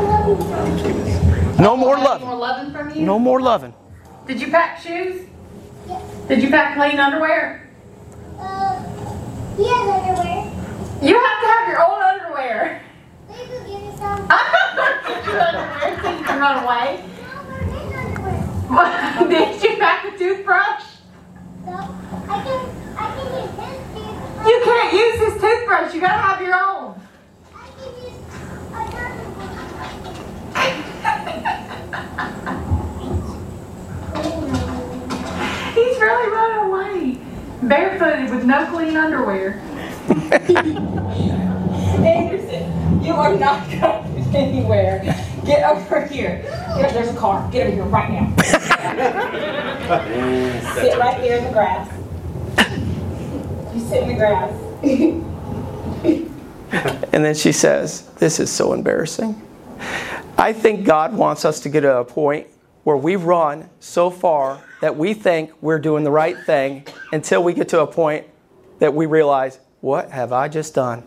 No 0.25 1.77
more 1.77 1.95
loving. 1.97 2.27
More 2.27 2.35
loving 2.38 2.73
from 2.73 2.89
you? 2.95 3.05
No 3.05 3.19
more 3.19 3.39
loving. 3.39 3.75
Did 4.25 4.41
you 4.41 4.49
pack 4.49 4.81
shoes? 4.81 5.27
Did 6.27 6.41
you 6.41 6.49
pack 6.49 6.75
clean 6.75 6.99
underwear? 6.99 7.69
Uh, 8.39 8.81
he 9.55 9.67
has 9.67 9.88
underwear 9.88 10.51
You 11.03 11.13
have 11.13 11.41
to 11.41 11.47
have 11.47 11.67
your 11.67 11.79
own 11.79 12.01
underwear. 12.01 12.81
They 13.29 13.45
could 13.45 13.67
give 13.67 13.81
me 13.83 13.91
some. 13.97 14.25
I'm 14.27 14.51
not 14.51 14.75
gonna 14.75 15.01
get 15.07 15.25
your 15.25 15.39
underwear 15.41 16.01
so 16.01 16.09
you 16.17 16.23
can 16.25 16.39
run 16.39 16.63
away. 16.63 17.05
No, 17.21 17.43
they're 17.45 17.85
his 17.85 17.93
underwear. 17.93 19.29
Did 19.29 19.61
you 19.63 19.77
pack 19.77 20.05
a 20.05 20.17
toothbrush? 20.17 20.83
So 21.65 21.71
I 21.71 22.41
can, 22.41 22.61
I 22.97 23.13
can 23.13 23.27
use 23.29 23.53
his 23.61 23.77
toothbrush. 23.93 24.47
You 24.47 24.61
can't 24.63 24.91
use 24.91 25.17
his 25.19 25.33
toothbrush. 25.39 25.93
You 25.93 26.01
gotta 26.01 26.19
have 26.19 26.41
your 26.41 26.55
own. 26.55 26.99
I 27.53 27.69
can 27.77 27.93
use 28.03 28.17
another 28.73 29.25
He's 35.75 35.99
really 35.99 36.32
running 36.32 36.69
away. 36.69 37.17
Barefooted 37.63 38.30
with 38.32 38.45
no 38.45 38.65
clean 38.71 38.95
underwear. 38.95 39.60
Anderson, 42.06 43.04
you 43.04 43.13
are 43.13 43.36
not 43.36 43.67
going 43.69 44.36
anywhere. 44.36 45.01
Get 45.45 45.63
over 45.69 46.06
here. 46.06 46.41
Get, 46.78 46.93
there's 46.93 47.10
a 47.10 47.15
car. 47.15 47.49
Get 47.51 47.67
over 47.67 47.75
here 47.75 47.86
right 47.86 48.12
now. 48.12 48.34
sit 50.73 50.97
right 50.97 51.21
there 51.21 51.38
in 51.38 51.43
the 51.43 51.51
grass. 51.51 51.88
You 53.73 53.80
sit 53.88 54.04
in 54.04 54.08
the 54.10 54.15
grass. 54.15 54.51
And 57.13 57.23
then 57.23 57.36
she 57.36 57.51
says, 57.51 58.08
This 58.17 58.39
is 58.39 58.51
so 58.51 58.73
embarrassing. 58.73 59.39
I 60.38 60.52
think 60.52 60.86
God 60.86 61.13
wants 61.13 61.45
us 61.45 61.62
to 61.62 61.69
get 61.69 61.82
to 61.82 61.98
a 61.98 62.06
point 62.06 62.48
where 62.84 62.98
we 62.98 63.15
run 63.15 63.69
so 63.80 64.10
far 64.10 64.62
that 64.82 64.95
we 64.95 65.13
think 65.13 65.52
we're 65.62 65.80
doing 65.80 66.04
the 66.04 66.12
right 66.12 66.38
thing 66.38 66.86
until 67.13 67.43
we 67.43 67.54
get 67.54 67.69
to 67.69 67.82
a 67.82 67.88
point 67.88 68.28
that 68.80 68.93
we 68.93 69.06
realize, 69.06 69.60
What 69.80 70.12
have 70.12 70.34
I 70.34 70.50
just 70.50 70.76
done? 70.76 71.04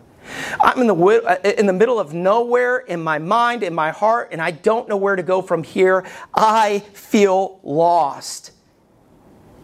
I'm 0.59 0.81
in 0.81 0.87
the, 0.87 0.95
uh, 0.95 1.49
in 1.57 1.65
the 1.67 1.73
middle 1.73 1.99
of 1.99 2.13
nowhere 2.13 2.79
in 2.79 3.01
my 3.01 3.19
mind, 3.19 3.63
in 3.63 3.73
my 3.73 3.91
heart, 3.91 4.29
and 4.31 4.41
I 4.41 4.51
don't 4.51 4.89
know 4.89 4.97
where 4.97 5.15
to 5.15 5.23
go 5.23 5.41
from 5.41 5.63
here. 5.63 6.05
I 6.33 6.79
feel 6.93 7.59
lost. 7.63 8.51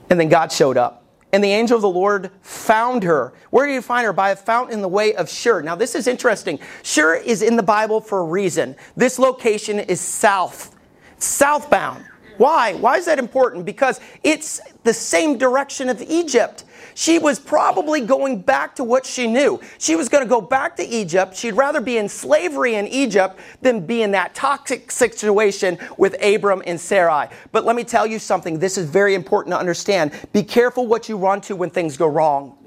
And 0.10 0.20
then 0.20 0.30
God 0.30 0.52
showed 0.52 0.78
up. 0.78 1.05
And 1.36 1.44
the 1.44 1.52
angel 1.52 1.76
of 1.76 1.82
the 1.82 1.90
Lord 1.90 2.32
found 2.44 3.04
her. 3.04 3.34
Where 3.50 3.68
did 3.68 3.74
he 3.74 3.82
find 3.82 4.06
her? 4.06 4.14
By 4.14 4.30
a 4.30 4.38
fountain 4.38 4.74
in 4.76 4.82
the 4.82 4.88
way 4.88 5.16
of 5.16 5.30
Shur. 5.30 5.62
Now, 5.62 5.76
this 5.76 5.94
is 5.94 6.08
interesting. 6.08 6.60
Shur 6.82 7.16
is 7.16 7.42
in 7.42 7.58
the 7.58 7.62
Bible 7.62 8.00
for 8.00 8.20
a 8.20 8.24
reason. 8.24 8.74
This 8.96 9.20
location 9.20 9.78
is 9.78 10.00
south, 10.00 10.74
southbound. 11.18 12.06
Why? 12.38 12.76
Why 12.76 12.96
is 12.96 13.06
that 13.08 13.20
important? 13.20 13.66
Because 13.66 14.00
it's 14.24 14.62
the 14.84 14.94
same 14.94 15.38
direction 15.38 15.90
of 15.90 16.02
Egypt. 16.02 16.64
She 16.96 17.20
was 17.20 17.40
probably 17.40 18.02
going 18.02 18.42
back 18.42 18.76
to 18.78 18.84
what 18.84 19.06
she 19.06 19.28
knew. 19.28 19.60
She 19.78 19.98
was 19.98 20.08
going 20.08 20.24
to 20.24 20.30
go 20.30 20.40
back 20.40 20.78
to 20.78 20.84
Egypt. 20.84 21.36
She'd 21.36 21.52
rather 21.52 21.82
be 21.82 21.98
in 21.98 22.08
slavery 22.08 22.76
in 22.76 22.88
Egypt 22.88 23.38
than 23.62 23.86
be 23.86 24.02
in 24.02 24.12
that 24.12 24.34
toxic 24.34 24.90
situation 24.90 25.78
with 25.98 26.16
Abram 26.24 26.64
and 26.66 26.80
Sarai. 26.80 27.28
But 27.52 27.66
let 27.66 27.76
me 27.76 27.84
tell 27.84 28.08
you 28.08 28.18
something. 28.18 28.60
This 28.60 28.78
is 28.78 28.90
very 28.90 29.14
important 29.14 29.54
to 29.54 29.60
understand. 29.60 30.14
Be 30.32 30.42
careful 30.42 30.88
what 30.88 31.10
you 31.10 31.18
run 31.18 31.42
to 31.42 31.56
when 31.58 31.70
things 31.70 31.98
go 31.98 32.08
wrong. 32.08 32.58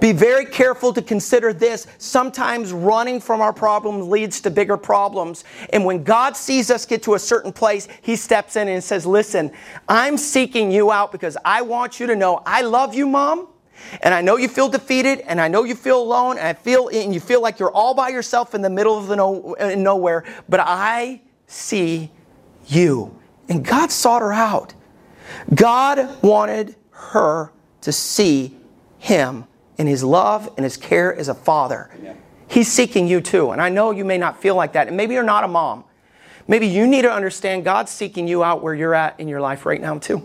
Be 0.00 0.12
very 0.12 0.46
careful 0.46 0.92
to 0.92 1.02
consider 1.02 1.52
this. 1.52 1.86
Sometimes 1.98 2.72
running 2.72 3.20
from 3.20 3.40
our 3.40 3.52
problems 3.52 4.06
leads 4.06 4.40
to 4.42 4.50
bigger 4.50 4.76
problems. 4.76 5.44
And 5.72 5.84
when 5.84 6.04
God 6.04 6.36
sees 6.36 6.70
us 6.70 6.86
get 6.86 7.02
to 7.04 7.14
a 7.14 7.18
certain 7.18 7.52
place, 7.52 7.88
He 8.02 8.16
steps 8.16 8.56
in 8.56 8.68
and 8.68 8.82
says, 8.82 9.06
Listen, 9.06 9.50
I'm 9.88 10.16
seeking 10.16 10.70
you 10.70 10.92
out 10.92 11.10
because 11.12 11.36
I 11.44 11.62
want 11.62 11.98
you 11.98 12.06
to 12.06 12.16
know 12.16 12.42
I 12.46 12.62
love 12.62 12.94
you, 12.94 13.06
Mom. 13.06 13.48
And 14.02 14.12
I 14.12 14.20
know 14.20 14.36
you 14.36 14.48
feel 14.48 14.68
defeated, 14.68 15.20
and 15.20 15.40
I 15.40 15.46
know 15.46 15.62
you 15.62 15.76
feel 15.76 16.02
alone, 16.02 16.36
and 16.36 16.46
I 16.48 16.52
feel 16.52 16.88
and 16.88 17.14
you 17.14 17.20
feel 17.20 17.40
like 17.40 17.60
you're 17.60 17.70
all 17.70 17.94
by 17.94 18.08
yourself 18.08 18.54
in 18.54 18.62
the 18.62 18.70
middle 18.70 18.98
of 18.98 19.06
the 19.06 19.16
no, 19.16 19.54
nowhere. 19.76 20.24
But 20.48 20.60
I 20.60 21.22
see 21.46 22.10
you, 22.66 23.16
and 23.48 23.64
God 23.64 23.92
sought 23.92 24.20
her 24.22 24.32
out. 24.32 24.74
God 25.54 26.22
wanted 26.22 26.74
her 26.90 27.52
to 27.82 27.92
see 27.92 28.56
Him 28.98 29.44
in 29.78 29.86
His 29.86 30.04
love 30.04 30.52
and 30.56 30.64
His 30.64 30.76
care 30.76 31.14
as 31.14 31.28
a 31.28 31.34
father. 31.34 31.90
He's 32.48 32.70
seeking 32.70 33.06
you 33.06 33.20
too, 33.20 33.50
and 33.50 33.60
I 33.60 33.68
know 33.68 33.90
you 33.90 34.04
may 34.04 34.18
not 34.18 34.40
feel 34.40 34.54
like 34.54 34.72
that, 34.72 34.88
and 34.88 34.96
maybe 34.96 35.14
you're 35.14 35.22
not 35.22 35.44
a 35.44 35.48
mom. 35.48 35.84
Maybe 36.46 36.66
you 36.66 36.86
need 36.86 37.02
to 37.02 37.12
understand 37.12 37.64
God's 37.64 37.92
seeking 37.92 38.26
you 38.26 38.42
out 38.42 38.62
where 38.62 38.74
you're 38.74 38.94
at 38.94 39.20
in 39.20 39.28
your 39.28 39.40
life 39.40 39.66
right 39.66 39.80
now 39.80 39.98
too. 39.98 40.22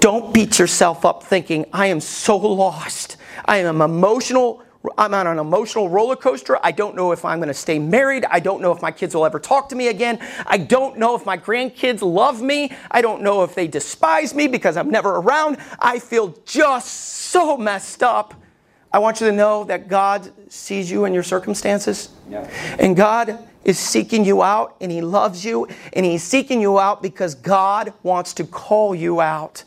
Don't 0.00 0.34
beat 0.34 0.58
yourself 0.58 1.04
up 1.04 1.22
thinking, 1.22 1.64
I 1.72 1.86
am 1.86 2.00
so 2.00 2.36
lost. 2.36 3.16
I 3.44 3.58
am 3.58 3.80
emotional. 3.80 4.62
I'm 4.98 5.14
on 5.14 5.26
an 5.26 5.38
emotional 5.38 5.88
roller 5.88 6.16
coaster. 6.16 6.58
I 6.62 6.70
don't 6.70 6.94
know 6.94 7.12
if 7.12 7.24
I'm 7.24 7.38
going 7.38 7.48
to 7.48 7.54
stay 7.54 7.78
married. 7.78 8.26
I 8.26 8.40
don't 8.40 8.60
know 8.60 8.70
if 8.70 8.82
my 8.82 8.90
kids 8.90 9.14
will 9.14 9.24
ever 9.24 9.40
talk 9.40 9.68
to 9.70 9.76
me 9.76 9.88
again. 9.88 10.18
I 10.46 10.58
don't 10.58 10.98
know 10.98 11.16
if 11.16 11.24
my 11.24 11.38
grandkids 11.38 12.02
love 12.02 12.42
me. 12.42 12.70
I 12.90 13.00
don't 13.00 13.22
know 13.22 13.42
if 13.44 13.54
they 13.54 13.66
despise 13.66 14.34
me 14.34 14.46
because 14.46 14.76
I'm 14.76 14.90
never 14.90 15.16
around. 15.16 15.56
I 15.78 15.98
feel 15.98 16.36
just 16.44 16.88
so 16.90 17.56
messed 17.56 18.02
up. 18.02 18.34
I 18.92 18.98
want 18.98 19.20
you 19.20 19.26
to 19.26 19.32
know 19.32 19.64
that 19.64 19.88
God 19.88 20.30
sees 20.52 20.90
you 20.90 21.04
in 21.06 21.14
your 21.14 21.22
circumstances. 21.22 22.10
And 22.78 22.94
God 22.94 23.38
is 23.64 23.78
seeking 23.78 24.24
you 24.24 24.42
out 24.42 24.76
and 24.80 24.92
He 24.92 25.00
loves 25.00 25.44
you. 25.44 25.66
And 25.94 26.04
He's 26.04 26.22
seeking 26.22 26.60
you 26.60 26.78
out 26.78 27.02
because 27.02 27.34
God 27.34 27.92
wants 28.02 28.34
to 28.34 28.44
call 28.44 28.94
you 28.94 29.20
out. 29.20 29.64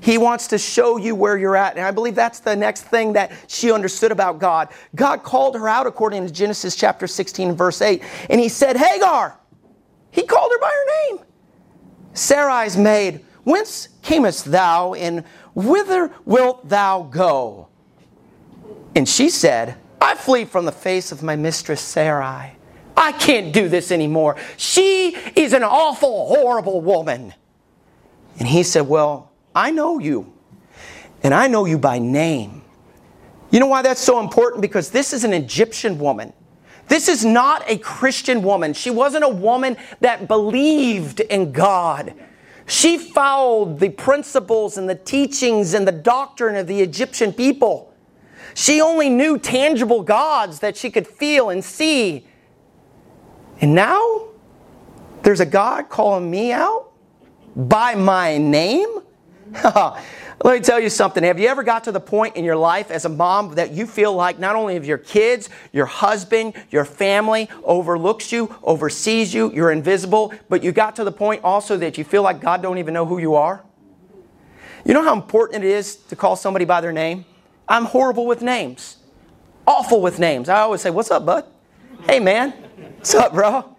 He 0.00 0.18
wants 0.18 0.48
to 0.48 0.58
show 0.58 0.96
you 0.96 1.14
where 1.14 1.36
you're 1.36 1.56
at. 1.56 1.76
And 1.76 1.84
I 1.84 1.90
believe 1.90 2.14
that's 2.14 2.40
the 2.40 2.56
next 2.56 2.82
thing 2.82 3.14
that 3.14 3.32
she 3.46 3.72
understood 3.72 4.12
about 4.12 4.38
God. 4.38 4.68
God 4.94 5.22
called 5.22 5.54
her 5.54 5.68
out 5.68 5.86
according 5.86 6.26
to 6.26 6.32
Genesis 6.32 6.76
chapter 6.76 7.06
16, 7.06 7.54
verse 7.54 7.82
8. 7.82 8.02
And 8.30 8.40
He 8.40 8.48
said, 8.48 8.76
Hagar. 8.76 9.38
He 10.10 10.22
called 10.24 10.50
her 10.52 10.58
by 10.58 10.70
her 10.70 11.14
name. 11.14 11.24
Sarai's 12.14 12.76
maid, 12.76 13.24
whence 13.44 13.88
camest 14.02 14.46
thou, 14.46 14.94
and 14.94 15.24
whither 15.54 16.12
wilt 16.24 16.68
thou 16.68 17.02
go? 17.02 17.68
And 18.94 19.08
she 19.08 19.28
said, 19.30 19.76
I 20.00 20.14
flee 20.14 20.44
from 20.44 20.64
the 20.64 20.72
face 20.72 21.12
of 21.12 21.22
my 21.22 21.36
mistress 21.36 21.80
Sarai. 21.80 22.56
I 22.96 23.12
can't 23.12 23.52
do 23.52 23.68
this 23.68 23.92
anymore. 23.92 24.36
She 24.56 25.16
is 25.36 25.52
an 25.52 25.62
awful, 25.62 26.26
horrible 26.26 26.80
woman. 26.80 27.32
And 28.38 28.48
he 28.48 28.64
said, 28.64 28.88
Well, 28.88 29.30
I 29.58 29.72
know 29.72 29.98
you, 29.98 30.32
and 31.24 31.34
I 31.34 31.48
know 31.48 31.64
you 31.64 31.78
by 31.78 31.98
name. 31.98 32.62
You 33.50 33.58
know 33.58 33.66
why 33.66 33.82
that's 33.82 34.00
so 34.00 34.20
important? 34.20 34.62
Because 34.62 34.90
this 34.90 35.12
is 35.12 35.24
an 35.24 35.32
Egyptian 35.32 35.98
woman. 35.98 36.32
This 36.86 37.08
is 37.08 37.24
not 37.24 37.64
a 37.66 37.76
Christian 37.78 38.42
woman. 38.42 38.72
She 38.72 38.88
wasn't 38.88 39.24
a 39.24 39.28
woman 39.28 39.76
that 39.98 40.28
believed 40.28 41.18
in 41.18 41.50
God. 41.50 42.14
She 42.66 42.98
followed 42.98 43.80
the 43.80 43.88
principles 43.88 44.78
and 44.78 44.88
the 44.88 44.94
teachings 44.94 45.74
and 45.74 45.88
the 45.88 45.92
doctrine 45.92 46.54
of 46.54 46.68
the 46.68 46.80
Egyptian 46.80 47.32
people. 47.32 47.92
She 48.54 48.80
only 48.80 49.08
knew 49.08 49.38
tangible 49.38 50.04
gods 50.04 50.60
that 50.60 50.76
she 50.76 50.88
could 50.88 51.06
feel 51.06 51.50
and 51.50 51.64
see. 51.64 52.28
And 53.60 53.74
now 53.74 54.28
there's 55.22 55.40
a 55.40 55.46
God 55.46 55.88
calling 55.88 56.30
me 56.30 56.52
out 56.52 56.92
by 57.56 57.96
my 57.96 58.38
name? 58.38 59.00
Let 60.44 60.60
me 60.60 60.60
tell 60.60 60.78
you 60.78 60.88
something. 60.88 61.24
Have 61.24 61.40
you 61.40 61.48
ever 61.48 61.62
got 61.62 61.84
to 61.84 61.92
the 61.92 62.00
point 62.00 62.36
in 62.36 62.44
your 62.44 62.56
life 62.56 62.90
as 62.90 63.04
a 63.04 63.08
mom 63.08 63.54
that 63.54 63.72
you 63.72 63.86
feel 63.86 64.12
like 64.14 64.38
not 64.38 64.54
only 64.54 64.76
of 64.76 64.84
your 64.84 64.98
kids, 64.98 65.48
your 65.72 65.86
husband, 65.86 66.54
your 66.70 66.84
family 66.84 67.48
overlooks 67.64 68.30
you, 68.30 68.54
oversees 68.62 69.34
you, 69.34 69.52
you're 69.52 69.72
invisible, 69.72 70.32
but 70.48 70.62
you 70.62 70.70
got 70.70 70.94
to 70.96 71.04
the 71.04 71.12
point 71.12 71.42
also 71.42 71.76
that 71.78 71.98
you 71.98 72.04
feel 72.04 72.22
like 72.22 72.40
God 72.40 72.62
don't 72.62 72.78
even 72.78 72.94
know 72.94 73.04
who 73.06 73.18
you 73.18 73.34
are? 73.34 73.64
You 74.84 74.94
know 74.94 75.02
how 75.02 75.14
important 75.14 75.64
it 75.64 75.70
is 75.70 75.96
to 75.96 76.16
call 76.16 76.36
somebody 76.36 76.64
by 76.64 76.80
their 76.80 76.92
name? 76.92 77.24
I'm 77.68 77.84
horrible 77.84 78.26
with 78.26 78.42
names. 78.42 78.98
Awful 79.66 80.00
with 80.00 80.18
names. 80.18 80.48
I 80.48 80.60
always 80.60 80.80
say, 80.80 80.90
"What's 80.90 81.10
up, 81.10 81.26
bud?" 81.26 81.44
"Hey, 82.06 82.20
man." 82.20 82.52
"What's 82.96 83.14
up, 83.14 83.34
bro?" 83.34 83.76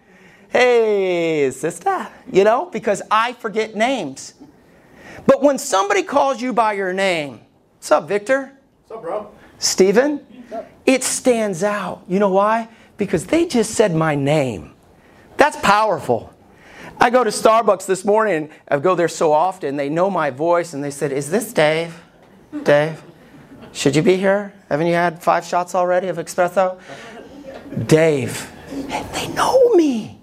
"Hey, 0.50 1.50
sister." 1.50 2.06
You 2.30 2.44
know, 2.44 2.66
because 2.66 3.02
I 3.10 3.32
forget 3.32 3.74
names. 3.74 4.34
But 5.26 5.42
when 5.42 5.58
somebody 5.58 6.02
calls 6.02 6.40
you 6.40 6.52
by 6.52 6.74
your 6.74 6.92
name, 6.92 7.40
what's 7.76 7.90
up, 7.90 8.08
Victor? 8.08 8.52
What's 8.86 8.98
up, 8.98 9.02
bro? 9.02 9.30
Stephen? 9.58 10.26
It 10.86 11.04
stands 11.04 11.62
out. 11.62 12.02
You 12.08 12.18
know 12.18 12.30
why? 12.30 12.68
Because 12.96 13.26
they 13.26 13.46
just 13.46 13.72
said 13.72 13.94
my 13.94 14.14
name. 14.14 14.74
That's 15.36 15.56
powerful. 15.58 16.34
I 16.98 17.08
go 17.08 17.24
to 17.24 17.30
Starbucks 17.30 17.86
this 17.86 18.04
morning, 18.04 18.50
I 18.68 18.78
go 18.78 18.94
there 18.94 19.08
so 19.08 19.32
often, 19.32 19.76
they 19.76 19.88
know 19.88 20.10
my 20.10 20.28
voice, 20.28 20.74
and 20.74 20.84
they 20.84 20.90
said, 20.90 21.12
Is 21.12 21.30
this 21.30 21.50
Dave? 21.52 21.98
Dave? 22.62 23.02
Should 23.72 23.96
you 23.96 24.02
be 24.02 24.16
here? 24.16 24.52
Haven't 24.68 24.86
you 24.86 24.94
had 24.94 25.22
five 25.22 25.44
shots 25.44 25.74
already 25.74 26.08
of 26.08 26.18
espresso? 26.18 26.78
Dave. 27.86 28.50
They 28.70 29.28
know 29.28 29.70
me. 29.70 30.20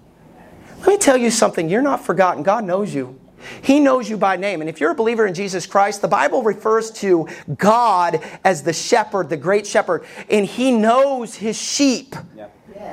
Let 0.80 0.86
me 0.86 0.98
tell 0.98 1.16
you 1.16 1.30
something. 1.30 1.68
You're 1.68 1.82
not 1.82 2.04
forgotten. 2.04 2.42
God 2.42 2.64
knows 2.64 2.94
you. 2.94 3.18
He 3.62 3.80
knows 3.80 4.08
you 4.08 4.16
by 4.16 4.36
name. 4.36 4.60
And 4.60 4.68
if 4.68 4.80
you're 4.80 4.92
a 4.92 4.94
believer 4.94 5.26
in 5.26 5.34
Jesus 5.34 5.66
Christ, 5.66 6.02
the 6.02 6.08
Bible 6.08 6.42
refers 6.42 6.90
to 6.92 7.28
God 7.56 8.22
as 8.44 8.62
the 8.62 8.72
shepherd, 8.72 9.28
the 9.28 9.36
great 9.36 9.66
shepherd, 9.66 10.04
and 10.30 10.46
he 10.46 10.70
knows 10.72 11.34
his 11.34 11.60
sheep. 11.60 12.14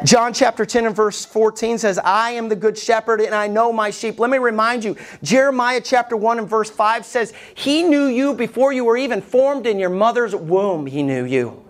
John 0.04 0.34
chapter 0.34 0.66
10 0.66 0.88
and 0.88 0.96
verse 0.96 1.26
14 1.26 1.78
says, 1.78 2.00
I 2.00 2.32
am 2.32 2.50
the 2.50 2.56
good 2.56 2.78
shepherd 2.78 3.22
and 3.22 3.34
I 3.34 3.48
know 3.48 3.72
my 3.72 3.92
sheep. 3.92 4.20
Let 4.20 4.30
me 4.30 4.38
remind 4.38 4.84
you, 4.84 4.98
Jeremiah 5.24 5.82
chapter 5.82 6.18
1 6.18 6.40
and 6.40 6.50
verse 6.50 6.70
5 6.70 7.06
says, 7.06 7.34
He 7.54 7.84
knew 7.84 8.06
you 8.06 8.34
before 8.34 8.74
you 8.74 8.84
were 8.84 8.98
even 8.98 9.22
formed 9.22 9.66
in 9.66 9.80
your 9.80 9.90
mother's 9.90 10.36
womb. 10.36 10.86
He 10.86 11.04
knew 11.04 11.24
you. 11.24 11.64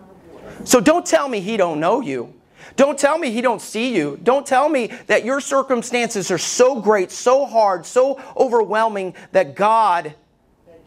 So 0.64 0.80
don't 0.80 1.06
tell 1.06 1.28
me 1.28 1.40
he 1.40 1.56
don't 1.56 1.78
know 1.78 2.00
you. 2.00 2.32
Don't 2.76 2.98
tell 2.98 3.18
me 3.18 3.30
he 3.30 3.40
don't 3.40 3.60
see 3.60 3.96
you. 3.96 4.18
Don't 4.22 4.46
tell 4.46 4.68
me 4.68 4.88
that 5.06 5.24
your 5.24 5.40
circumstances 5.40 6.30
are 6.30 6.38
so 6.38 6.80
great, 6.80 7.10
so 7.10 7.46
hard, 7.46 7.86
so 7.86 8.20
overwhelming 8.36 9.14
that 9.32 9.56
God 9.56 10.14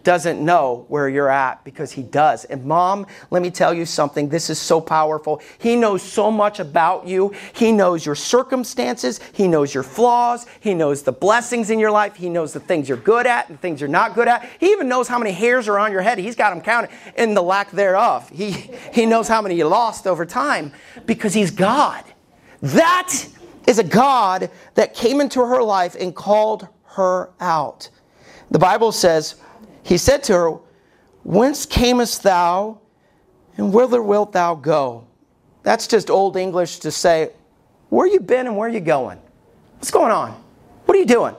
doesn't 0.10 0.44
know 0.44 0.86
where 0.88 1.08
you're 1.08 1.30
at 1.30 1.64
because 1.64 1.92
he 1.92 2.02
does. 2.02 2.44
And 2.46 2.66
mom, 2.66 3.06
let 3.30 3.44
me 3.44 3.52
tell 3.52 3.76
you 3.76 3.86
something. 3.86 4.28
This 4.28 4.50
is 4.50 4.58
so 4.58 4.82
powerful. 4.82 5.40
He 5.60 5.76
knows 5.76 6.02
so 6.02 6.32
much 6.32 6.60
about 6.60 7.06
you. 7.06 7.32
He 7.54 7.72
knows 7.72 8.04
your 8.08 8.16
circumstances. 8.16 9.20
He 9.34 9.48
knows 9.48 9.72
your 9.72 9.84
flaws. 9.84 10.48
He 10.62 10.74
knows 10.74 11.04
the 11.04 11.12
blessings 11.12 11.70
in 11.70 11.78
your 11.78 11.92
life. 11.92 12.16
He 12.16 12.28
knows 12.28 12.54
the 12.54 12.60
things 12.60 12.90
you're 12.90 12.98
good 12.98 13.28
at 13.28 13.50
and 13.50 13.62
things 13.62 13.80
you're 13.80 13.88
not 13.88 14.16
good 14.16 14.28
at. 14.28 14.50
He 14.60 14.72
even 14.72 14.90
knows 14.90 15.08
how 15.08 15.20
many 15.20 15.32
hairs 15.32 15.68
are 15.68 15.78
on 15.78 15.92
your 15.92 16.02
head. 16.02 16.18
He's 16.18 16.36
got 16.36 16.56
them 16.56 16.62
counted 16.62 16.90
in 17.16 17.36
the 17.36 17.44
lack 17.44 17.70
thereof. 17.70 18.28
He, 18.30 18.50
he 18.92 19.06
knows 19.06 19.28
how 19.28 19.44
many 19.44 19.58
you 19.58 19.68
lost 19.68 20.08
over 20.08 20.26
time 20.26 20.74
because 21.06 21.36
he's 21.36 21.52
God. 21.52 22.04
That 22.64 23.14
is 23.68 23.78
a 23.78 23.84
God 23.84 24.50
that 24.74 24.96
came 24.96 25.22
into 25.22 25.40
her 25.42 25.62
life 25.62 25.96
and 26.00 26.16
called 26.16 26.68
her 26.96 27.30
out. 27.40 27.92
The 28.50 28.58
Bible 28.58 28.92
says, 28.92 29.36
he 29.84 29.98
said 29.98 30.24
to 30.24 30.34
her, 30.34 30.52
Whence 31.24 31.66
camest 31.66 32.24
thou, 32.24 32.80
and 33.58 33.74
whither 33.74 34.02
wilt 34.02 34.32
thou 34.32 34.56
go? 34.56 35.06
That's 35.64 35.88
just 35.88 36.10
old 36.10 36.38
English 36.38 36.80
to 36.80 36.92
say, 36.92 37.32
Where 37.90 38.08
you 38.08 38.20
been 38.20 38.48
and 38.48 38.58
where 38.58 38.70
you 38.70 38.80
going? 38.80 39.20
What's 39.76 39.92
going 39.92 40.12
on? 40.12 40.32
What 40.86 40.96
are 40.96 41.00
you 41.00 41.06
doing? 41.06 41.36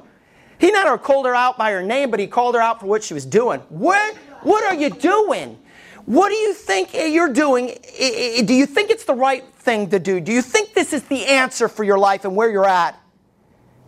He 0.59 0.71
not 0.71 0.87
only 0.87 0.99
called 0.99 1.27
her 1.27 1.35
out 1.35 1.57
by 1.57 1.73
her 1.73 1.83
name, 1.83 2.11
but 2.11 2.21
he 2.21 2.27
called 2.27 2.55
her 2.55 2.61
out 2.61 2.81
for 2.81 2.87
what 2.87 3.03
she 3.03 3.15
was 3.15 3.25
doing. 3.25 3.61
What, 3.71 4.15
what 4.43 4.63
are 4.65 4.75
you 4.75 4.91
doing? 4.91 5.59
What 6.05 6.29
do 6.29 6.35
you 6.35 6.55
think 6.55 6.93
you're 6.93 7.33
doing? 7.33 7.79
Do 7.99 8.55
you 8.55 8.67
think 8.67 8.91
it's 8.91 9.05
the 9.05 9.15
right 9.15 9.45
thing 9.59 9.91
to 9.91 9.99
do? 9.99 10.21
Do 10.21 10.33
you 10.33 10.43
think 10.43 10.75
this 10.75 10.93
is 10.93 11.03
the 11.05 11.27
answer 11.27 11.69
for 11.69 11.85
your 11.85 11.99
life 11.99 12.25
and 12.25 12.37
where 12.37 12.51
you're 12.51 12.69
at? 12.69 13.01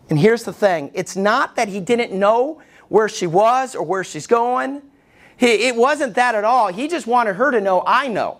And 0.08 0.18
here's 0.18 0.44
the 0.44 0.52
thing 0.52 0.90
it's 0.94 1.16
not 1.16 1.56
that 1.56 1.68
he 1.68 1.80
didn't 1.80 2.12
know 2.12 2.62
where 2.92 3.08
she 3.08 3.26
was 3.26 3.74
or 3.74 3.82
where 3.82 4.04
she's 4.04 4.26
going. 4.26 4.82
He, 5.38 5.46
it 5.46 5.74
wasn't 5.74 6.14
that 6.16 6.34
at 6.34 6.44
all. 6.44 6.68
He 6.68 6.88
just 6.88 7.06
wanted 7.06 7.36
her 7.36 7.50
to 7.50 7.58
know, 7.58 7.82
I 7.86 8.06
know. 8.08 8.38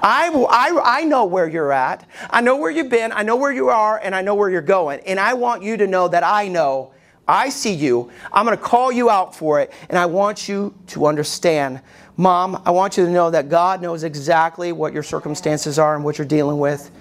I, 0.00 0.28
I, 0.30 1.00
I 1.00 1.04
know 1.04 1.24
where 1.24 1.48
you're 1.48 1.72
at. 1.72 2.08
I 2.30 2.40
know 2.40 2.56
where 2.56 2.70
you've 2.70 2.88
been. 2.88 3.10
I 3.10 3.24
know 3.24 3.34
where 3.34 3.50
you 3.50 3.70
are, 3.70 3.98
and 3.98 4.14
I 4.14 4.22
know 4.22 4.36
where 4.36 4.48
you're 4.48 4.62
going. 4.62 5.00
And 5.00 5.18
I 5.18 5.34
want 5.34 5.64
you 5.64 5.76
to 5.76 5.88
know 5.88 6.06
that 6.06 6.22
I 6.22 6.46
know. 6.46 6.92
I 7.26 7.48
see 7.48 7.74
you. 7.74 8.12
I'm 8.32 8.46
going 8.46 8.56
to 8.56 8.62
call 8.62 8.92
you 8.92 9.10
out 9.10 9.34
for 9.34 9.60
it, 9.60 9.72
and 9.88 9.98
I 9.98 10.06
want 10.06 10.48
you 10.48 10.72
to 10.88 11.06
understand. 11.06 11.80
Mom, 12.16 12.62
I 12.64 12.70
want 12.70 12.96
you 12.96 13.04
to 13.04 13.10
know 13.10 13.28
that 13.30 13.48
God 13.48 13.82
knows 13.82 14.04
exactly 14.04 14.70
what 14.70 14.92
your 14.92 15.02
circumstances 15.02 15.80
are 15.80 15.96
and 15.96 16.04
what 16.04 16.16
you're 16.16 16.28
dealing 16.28 16.60
with. 16.60 16.92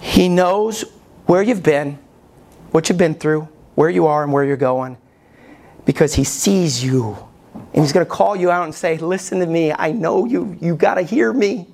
He 0.00 0.28
knows 0.28 0.84
where 1.26 1.42
you've 1.42 1.62
been, 1.62 1.96
what 2.72 2.88
you've 2.88 2.98
been 2.98 3.14
through, 3.14 3.46
where 3.76 3.88
you 3.88 4.08
are, 4.08 4.24
and 4.24 4.32
where 4.32 4.44
you're 4.44 4.56
going 4.56 4.98
because 5.86 6.14
he 6.14 6.24
sees 6.24 6.84
you. 6.84 7.16
And 7.54 7.82
he's 7.82 7.92
going 7.92 8.04
to 8.04 8.10
call 8.10 8.36
you 8.36 8.50
out 8.50 8.64
and 8.64 8.74
say, 8.74 8.98
Listen 8.98 9.38
to 9.40 9.46
me. 9.46 9.72
I 9.72 9.92
know 9.92 10.26
you. 10.26 10.58
You 10.60 10.76
got 10.76 10.96
to 10.96 11.02
hear 11.02 11.32
me. 11.32 11.66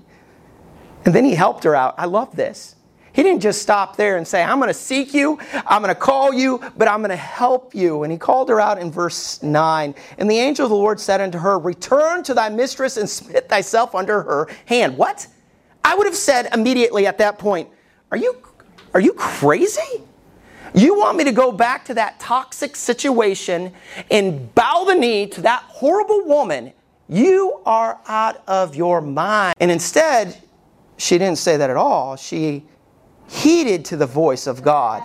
And 1.05 1.13
then 1.13 1.25
he 1.25 1.35
helped 1.35 1.65
her 1.65 1.75
out. 1.75 1.97
I 1.99 2.05
love 2.05 2.37
this. 2.37 2.77
He 3.13 3.23
didn't 3.23 3.41
just 3.41 3.61
stop 3.61 3.97
there 3.97 4.17
and 4.17 4.27
say, 4.27 4.43
I'm 4.43 4.59
going 4.59 4.69
to 4.69 4.75
seek 4.75 5.13
you, 5.13 5.39
I'm 5.67 5.83
going 5.83 5.95
to 5.95 6.01
call 6.01 6.33
you, 6.33 6.63
but 6.79 6.89
I'm 6.89 7.01
going 7.01 7.11
to 7.11 7.17
help 7.17 7.75
you. 7.75 8.05
And 8.05 8.13
he 8.13 8.17
called 8.17 8.49
her 8.49 8.59
out 8.59 8.79
in 8.79 8.91
verse 8.91 9.43
9. 9.43 9.95
And 10.17 10.31
the 10.31 10.39
angel 10.39 10.65
of 10.65 10.71
the 10.71 10.77
Lord 10.77 10.99
said 10.99 11.21
unto 11.21 11.39
her, 11.39 11.59
Return 11.59 12.23
to 12.23 12.35
thy 12.35 12.49
mistress 12.49 12.97
and 12.97 13.09
submit 13.09 13.49
thyself 13.49 13.95
under 13.95 14.23
her 14.23 14.49
hand. 14.67 14.97
What? 14.97 15.27
I 15.85 15.95
would 15.95 16.07
have 16.07 16.17
said 16.17 16.49
immediately 16.55 17.07
at 17.07 17.19
that 17.19 17.39
point, 17.39 17.69
Are 18.11 18.17
you, 18.17 18.37
are 18.95 19.01
you 19.01 19.13
crazy? 19.13 20.03
You 20.75 20.99
want 20.99 21.19
me 21.19 21.25
to 21.25 21.33
go 21.33 21.53
back 21.53 21.85
to 21.87 21.95
that 21.95 22.19
toxic 22.19 22.77
situation 22.77 23.73
and 24.11 24.55
bow 24.55 24.85
the 24.85 24.95
knee 24.95 25.27
to 25.29 25.43
that 25.43 25.63
horrible 25.65 26.25
woman? 26.25 26.73
You 27.09 27.61
are 27.67 28.01
out 28.07 28.43
of 28.47 28.75
your 28.75 29.03
mind. 29.03 29.55
And 29.61 29.71
instead, 29.71 30.41
she 30.97 31.19
didn't 31.19 31.39
say 31.39 31.59
that 31.59 31.69
at 31.69 31.77
all. 31.77 32.17
She 32.17 32.65
heeded 33.29 33.85
to 33.87 33.97
the 33.97 34.07
voice 34.07 34.47
of 34.47 34.63
God. 34.63 35.03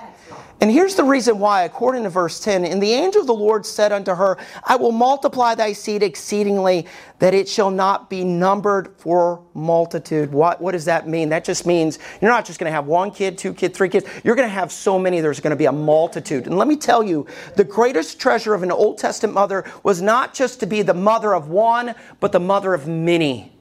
And 0.60 0.72
here's 0.72 0.96
the 0.96 1.04
reason 1.04 1.38
why, 1.38 1.64
according 1.64 2.04
to 2.04 2.10
verse 2.10 2.40
10 2.40 2.66
And 2.66 2.82
the 2.82 2.94
angel 2.94 3.22
of 3.22 3.28
the 3.28 3.34
Lord 3.34 3.64
said 3.64 3.92
unto 3.92 4.16
her, 4.16 4.38
I 4.64 4.76
will 4.76 4.92
multiply 4.92 5.54
thy 5.54 5.74
seed 5.74 6.02
exceedingly, 6.02 6.88
that 7.20 7.36
it 7.36 7.48
shall 7.48 7.70
not 7.70 8.10
be 8.10 8.24
numbered 8.24 8.96
for 8.98 9.44
multitude. 9.54 10.32
What, 10.32 10.60
what 10.60 10.72
does 10.72 10.86
that 10.86 11.08
mean? 11.08 11.30
That 11.30 11.44
just 11.44 11.68
means 11.68 12.00
you're 12.22 12.32
not 12.32 12.44
just 12.44 12.60
going 12.60 12.70
to 12.70 12.74
have 12.74 12.88
one 12.88 13.12
kid, 13.12 13.38
two 13.38 13.54
kids, 13.54 13.78
three 13.78 13.90
kids. 13.90 14.08
You're 14.24 14.36
going 14.36 14.48
to 14.48 14.54
have 14.54 14.72
so 14.72 14.98
many, 14.98 15.22
there's 15.22 15.40
going 15.40 15.52
to 15.52 15.58
be 15.58 15.66
a 15.66 15.72
multitude. 15.72 16.48
And 16.48 16.58
let 16.58 16.68
me 16.68 16.76
tell 16.76 17.04
you, 17.04 17.28
the 17.56 17.64
greatest 17.64 18.20
treasure 18.20 18.56
of 18.56 18.64
an 18.64 18.72
Old 18.72 18.98
Testament 18.98 19.36
mother 19.36 19.64
was 19.84 20.02
not 20.02 20.34
just 20.34 20.60
to 20.62 20.66
be 20.66 20.82
the 20.82 20.94
mother 20.94 21.36
of 21.36 21.50
one, 21.50 21.94
but 22.20 22.32
the 22.32 22.40
mother 22.40 22.74
of 22.74 22.88
many. 22.88 23.54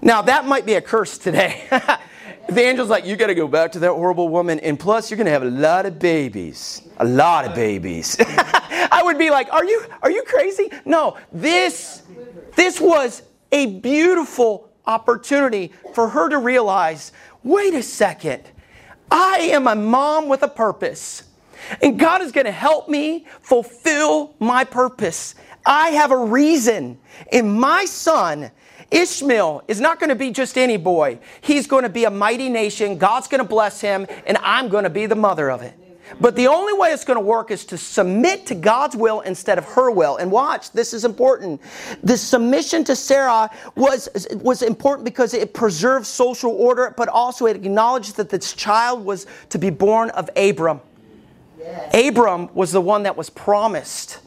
Now, 0.00 0.22
that 0.22 0.46
might 0.46 0.64
be 0.64 0.74
a 0.74 0.80
curse 0.80 1.18
today. 1.18 1.64
the 2.48 2.64
angel's 2.64 2.88
like, 2.88 3.04
you 3.04 3.16
got 3.16 3.26
to 3.26 3.34
go 3.34 3.46
back 3.46 3.72
to 3.72 3.78
that 3.80 3.90
horrible 3.92 4.28
woman, 4.28 4.58
and 4.60 4.78
plus, 4.78 5.10
you're 5.10 5.16
going 5.16 5.26
to 5.26 5.32
have 5.32 5.42
a 5.42 5.50
lot 5.50 5.86
of 5.86 5.98
babies. 5.98 6.82
A 6.98 7.04
lot 7.04 7.44
of 7.44 7.54
babies. 7.54 8.16
I 8.90 9.02
would 9.04 9.18
be 9.18 9.30
like, 9.30 9.52
are 9.52 9.64
you, 9.64 9.84
are 10.02 10.10
you 10.10 10.22
crazy? 10.22 10.70
No, 10.84 11.16
this, 11.30 12.02
this 12.56 12.80
was 12.80 13.22
a 13.52 13.66
beautiful 13.80 14.70
opportunity 14.86 15.72
for 15.94 16.08
her 16.08 16.28
to 16.30 16.38
realize 16.38 17.12
wait 17.44 17.74
a 17.74 17.82
second, 17.82 18.42
I 19.10 19.50
am 19.52 19.66
a 19.66 19.74
mom 19.74 20.28
with 20.28 20.42
a 20.42 20.48
purpose. 20.48 21.24
And 21.82 21.98
God 21.98 22.22
is 22.22 22.32
going 22.32 22.46
to 22.46 22.52
help 22.52 22.88
me 22.88 23.26
fulfill 23.40 24.34
my 24.38 24.64
purpose. 24.64 25.34
I 25.66 25.90
have 25.90 26.10
a 26.10 26.16
reason. 26.16 26.98
And 27.32 27.52
my 27.52 27.84
son 27.84 28.50
Ishmael 28.90 29.64
is 29.68 29.80
not 29.80 30.00
going 30.00 30.08
to 30.08 30.16
be 30.16 30.30
just 30.30 30.56
any 30.56 30.76
boy. 30.76 31.18
He's 31.40 31.66
going 31.66 31.82
to 31.82 31.88
be 31.88 32.04
a 32.04 32.10
mighty 32.10 32.48
nation. 32.48 32.96
God's 32.98 33.28
going 33.28 33.42
to 33.42 33.48
bless 33.48 33.80
him, 33.80 34.06
and 34.26 34.38
I'm 34.38 34.68
going 34.68 34.84
to 34.84 34.90
be 34.90 35.06
the 35.06 35.16
mother 35.16 35.50
of 35.50 35.62
it. 35.62 35.74
But 36.20 36.36
the 36.36 36.46
only 36.46 36.72
way 36.72 36.90
it's 36.90 37.04
going 37.04 37.18
to 37.18 37.24
work 37.24 37.50
is 37.50 37.66
to 37.66 37.78
submit 37.78 38.46
to 38.46 38.54
God's 38.54 38.96
will 38.96 39.20
instead 39.20 39.58
of 39.58 39.64
her 39.66 39.90
will. 39.90 40.16
And 40.16 40.30
watch, 40.30 40.70
this 40.72 40.94
is 40.94 41.04
important. 41.04 41.60
The 42.02 42.16
submission 42.16 42.84
to 42.84 42.96
Sarah 42.96 43.50
was, 43.74 44.08
was 44.36 44.62
important 44.62 45.04
because 45.04 45.34
it 45.34 45.52
preserved 45.52 46.06
social 46.06 46.52
order, 46.52 46.94
but 46.96 47.08
also 47.08 47.46
it 47.46 47.56
acknowledged 47.56 48.16
that 48.16 48.30
this 48.30 48.52
child 48.52 49.04
was 49.04 49.26
to 49.50 49.58
be 49.58 49.70
born 49.70 50.10
of 50.10 50.30
Abram. 50.36 50.80
Yes. 51.58 52.08
Abram 52.08 52.54
was 52.54 52.72
the 52.72 52.80
one 52.80 53.02
that 53.02 53.16
was 53.16 53.28
promised, 53.28 54.20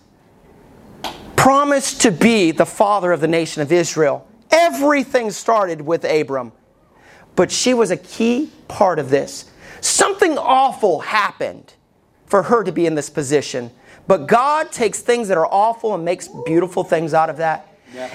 promised 1.35 2.01
to 2.01 2.11
be 2.11 2.51
the 2.51 2.65
father 2.65 3.11
of 3.11 3.21
the 3.21 3.27
nation 3.27 3.61
of 3.61 3.71
Israel. 3.71 4.27
Everything 4.51 5.31
started 5.31 5.81
with 5.81 6.03
Abram. 6.03 6.51
But 7.35 7.51
she 7.51 7.73
was 7.73 7.91
a 7.91 7.97
key 7.97 8.51
part 8.67 8.99
of 8.99 9.09
this. 9.09 9.49
Something 9.79 10.37
awful 10.37 10.99
happened 10.99 11.73
for 12.25 12.43
her 12.43 12.63
to 12.63 12.71
be 12.71 12.85
in 12.85 12.95
this 12.95 13.09
position. 13.09 13.71
But 14.07 14.27
God 14.27 14.71
takes 14.71 14.99
things 14.99 15.27
that 15.29 15.37
are 15.37 15.47
awful 15.47 15.95
and 15.95 16.03
makes 16.03 16.27
beautiful 16.45 16.83
things 16.83 17.13
out 17.13 17.29
of 17.29 17.37
that. 17.37 17.67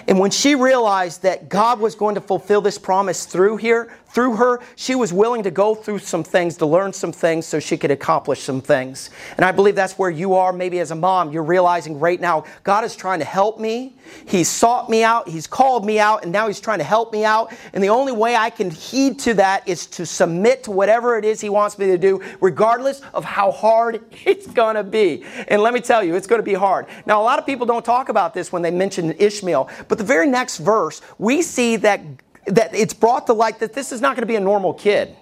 And 0.09 0.18
when 0.18 0.31
she 0.31 0.55
realized 0.55 1.22
that 1.22 1.49
God 1.49 1.81
was 1.81 1.94
going 1.94 2.14
to 2.14 2.20
fulfill 2.20 2.61
this 2.61 2.79
promise 2.79 3.27
through 3.27 3.59
here, 3.59 3.94
through 4.09 4.37
her, 4.37 4.61
she 4.77 4.95
was 4.95 5.12
willing 5.12 5.42
to 5.42 5.51
go 5.51 5.75
through 5.75 5.99
some 5.99 6.25
things, 6.25 6.57
to 6.59 6.66
learn 6.66 6.92
some 6.92 7.12
things 7.12 7.47
so 7.47 7.61
she 7.61 7.77
could 7.77 7.90
accomplish 7.90 8.42
some 8.42 8.61
things. 8.61 9.11
And 9.37 9.45
I 9.45 9.53
believe 9.53 9.75
that's 9.75 9.99
where 9.99 10.11
you 10.11 10.35
are, 10.35 10.53
maybe 10.53 10.81
as 10.81 10.90
a 10.90 10.95
mom. 10.95 11.33
You're 11.33 11.42
realizing 11.42 12.01
right 12.01 12.21
now, 12.21 12.45
God 12.62 12.85
is 12.85 12.97
trying 12.97 13.19
to 13.19 13.25
help 13.25 13.61
me. 13.61 13.95
He's 14.27 14.49
sought 14.49 14.88
me 14.88 15.03
out, 15.03 15.29
He's 15.29 15.47
called 15.47 15.85
me 15.85 15.99
out, 15.99 16.23
and 16.23 16.33
now 16.33 16.47
He's 16.47 16.61
trying 16.61 16.79
to 16.79 16.85
help 16.85 17.12
me 17.12 17.25
out. 17.25 17.53
And 17.73 17.83
the 17.83 17.88
only 17.88 18.12
way 18.12 18.37
I 18.37 18.51
can 18.51 18.71
heed 18.71 19.19
to 19.21 19.35
that 19.35 19.69
is 19.69 19.87
to 19.88 20.07
submit 20.07 20.64
to 20.64 20.71
whatever 20.71 21.19
it 21.19 21.25
is 21.25 21.40
He 21.40 21.49
wants 21.49 21.79
me 21.79 21.87
to 21.87 21.99
do, 21.99 22.23
regardless 22.40 23.03
of 23.12 23.25
how 23.25 23.51
hard 23.51 24.05
it's 24.25 24.47
going 24.47 24.77
to 24.77 24.85
be. 24.85 25.25
And 25.49 25.61
let 25.61 25.75
me 25.75 25.81
tell 25.81 26.03
you, 26.03 26.14
it's 26.14 26.27
going 26.27 26.40
to 26.40 26.45
be 26.45 26.55
hard. 26.55 26.87
Now, 27.05 27.21
a 27.21 27.25
lot 27.25 27.38
of 27.38 27.47
people 27.47 27.66
don't 27.66 27.85
talk 27.85 28.09
about 28.09 28.35
this 28.35 28.53
when 28.53 28.62
they 28.62 28.71
mention 28.71 29.12
Ishmael, 29.12 29.69
but 29.88 29.99
the 29.99 30.05
very 30.05 30.27
next 30.27 30.59
verse, 30.59 31.03
we 31.19 31.42
see 31.42 31.77
that 31.77 32.01
that 32.46 32.74
it's 32.74 32.94
brought 32.94 33.26
to 33.26 33.32
light 33.32 33.59
that 33.61 33.72
this 33.72 33.92
is 33.92 34.00
not 34.00 34.16
going 34.16 34.22
to 34.22 34.26
be 34.26 34.37
a 34.37 34.40
normal 34.40 34.74
kid. 34.74 35.16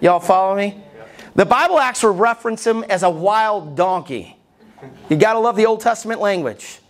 Y'all 0.00 0.20
follow 0.20 0.56
me? 0.56 0.82
The 1.34 1.46
Bible 1.46 1.78
actually 1.78 2.18
references 2.18 2.66
him 2.66 2.84
as 2.84 3.02
a 3.02 3.10
wild 3.10 3.76
donkey. 3.76 4.36
You 5.08 5.16
got 5.16 5.34
to 5.34 5.38
love 5.38 5.56
the 5.56 5.66
Old 5.66 5.80
Testament 5.80 6.20
language. 6.20 6.80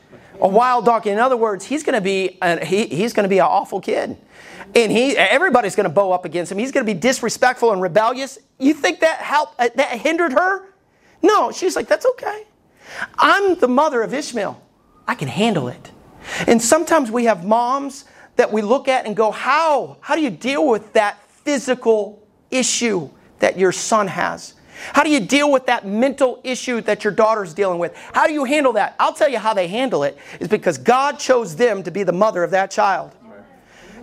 A 0.40 0.48
wild 0.48 0.84
donkey. 0.84 1.10
In 1.10 1.18
other 1.18 1.36
words, 1.36 1.64
he's 1.64 1.82
going 1.82 1.94
to 1.94 2.00
be 2.00 2.38
a, 2.40 2.64
he, 2.64 2.86
he's 2.86 3.12
going 3.12 3.24
to 3.24 3.28
be 3.28 3.38
an 3.38 3.46
awful 3.46 3.80
kid, 3.80 4.16
and 4.74 4.90
he 4.90 5.16
everybody's 5.16 5.76
going 5.76 5.84
to 5.84 5.92
bow 5.92 6.12
up 6.12 6.24
against 6.24 6.50
him. 6.50 6.58
He's 6.58 6.72
going 6.72 6.86
to 6.86 6.94
be 6.94 6.98
disrespectful 6.98 7.72
and 7.72 7.82
rebellious. 7.82 8.38
You 8.58 8.72
think 8.72 9.00
that 9.00 9.18
helped 9.18 9.60
uh, 9.60 9.68
that 9.74 9.98
hindered 9.98 10.32
her? 10.32 10.66
No, 11.22 11.52
she's 11.52 11.76
like 11.76 11.88
that's 11.88 12.06
okay. 12.06 12.44
I'm 13.18 13.58
the 13.58 13.68
mother 13.68 14.02
of 14.02 14.14
Ishmael. 14.14 14.62
I 15.06 15.14
can 15.14 15.28
handle 15.28 15.68
it. 15.68 15.90
And 16.46 16.62
sometimes 16.62 17.10
we 17.10 17.24
have 17.24 17.44
moms 17.44 18.04
that 18.40 18.50
we 18.50 18.62
look 18.62 18.88
at 18.88 19.04
and 19.04 19.14
go, 19.14 19.30
how? 19.30 19.98
How 20.00 20.14
do 20.14 20.22
you 20.22 20.30
deal 20.30 20.66
with 20.66 20.94
that 20.94 21.22
physical 21.28 22.26
issue 22.50 23.10
that 23.40 23.58
your 23.58 23.70
son 23.70 24.06
has? 24.08 24.54
How 24.94 25.04
do 25.04 25.10
you 25.10 25.20
deal 25.20 25.52
with 25.52 25.66
that 25.66 25.86
mental 25.86 26.40
issue 26.42 26.80
that 26.80 27.04
your 27.04 27.12
daughter's 27.12 27.52
dealing 27.52 27.78
with? 27.78 27.94
How 28.14 28.26
do 28.26 28.32
you 28.32 28.44
handle 28.44 28.72
that? 28.72 28.96
I'll 28.98 29.12
tell 29.12 29.28
you 29.28 29.36
how 29.36 29.52
they 29.52 29.68
handle 29.68 30.04
it 30.04 30.16
is 30.40 30.48
because 30.48 30.78
God 30.78 31.18
chose 31.18 31.54
them 31.54 31.82
to 31.82 31.90
be 31.90 32.02
the 32.02 32.14
mother 32.14 32.42
of 32.42 32.50
that 32.52 32.70
child. 32.70 33.14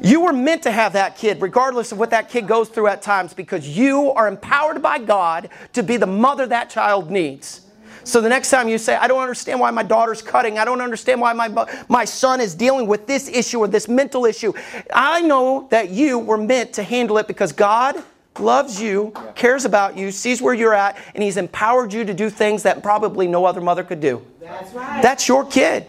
You 0.04 0.22
were 0.22 0.34
meant 0.34 0.62
to 0.64 0.72
have 0.72 0.94
that 0.94 1.18
kid, 1.18 1.42
regardless 1.42 1.92
of 1.92 1.98
what 1.98 2.12
that 2.12 2.30
kid 2.30 2.48
goes 2.48 2.70
through 2.70 2.90
at 2.90 3.02
times, 3.02 3.34
because 3.34 3.68
you 3.68 4.12
are 4.12 4.28
empowered 4.28 4.84
by 4.84 5.00
God 5.00 5.50
to 5.74 5.82
be 5.82 5.98
the 5.98 6.06
mother 6.06 6.46
that 6.46 6.70
child 6.70 7.10
needs. 7.10 7.62
So 8.08 8.22
the 8.22 8.30
next 8.30 8.50
time 8.50 8.70
you 8.70 8.78
say, 8.78 8.96
I 8.96 9.10
don't 9.10 9.20
understand 9.20 9.60
why 9.60 9.70
my 9.72 9.84
daughter's 9.84 10.22
cutting, 10.22 10.58
I 10.58 10.64
don't 10.64 10.80
understand 10.80 11.20
why 11.20 11.34
my, 11.34 11.50
my 11.90 12.06
son 12.06 12.40
is 12.40 12.56
dealing 12.56 12.88
with 12.88 13.06
this 13.06 13.28
issue 13.28 13.60
or 13.60 13.68
this 13.68 13.90
mental 13.90 14.24
issue, 14.24 14.54
I 14.94 15.22
know 15.22 15.68
that 15.72 15.90
you 15.90 16.18
were 16.18 16.38
meant 16.38 16.72
to 16.74 16.84
handle 16.84 17.18
it 17.18 17.28
because 17.28 17.52
God 17.52 18.02
loves 18.40 18.82
you, 18.82 19.12
cares 19.36 19.66
about 19.66 19.98
you, 19.98 20.12
sees 20.12 20.42
where 20.42 20.54
you're 20.54 20.74
at, 20.74 20.98
and 21.16 21.24
He's 21.24 21.36
empowered 21.36 21.92
you 21.92 22.06
to 22.06 22.14
do 22.14 22.30
things 22.30 22.64
that 22.64 22.82
probably 22.82 23.28
no 23.28 23.44
other 23.44 23.60
mother 23.60 23.84
could 23.84 24.00
do. 24.00 24.26
That's 24.40 24.74
right. 24.74 25.04
That's 25.04 25.28
your 25.28 25.44
kid. 25.46 25.88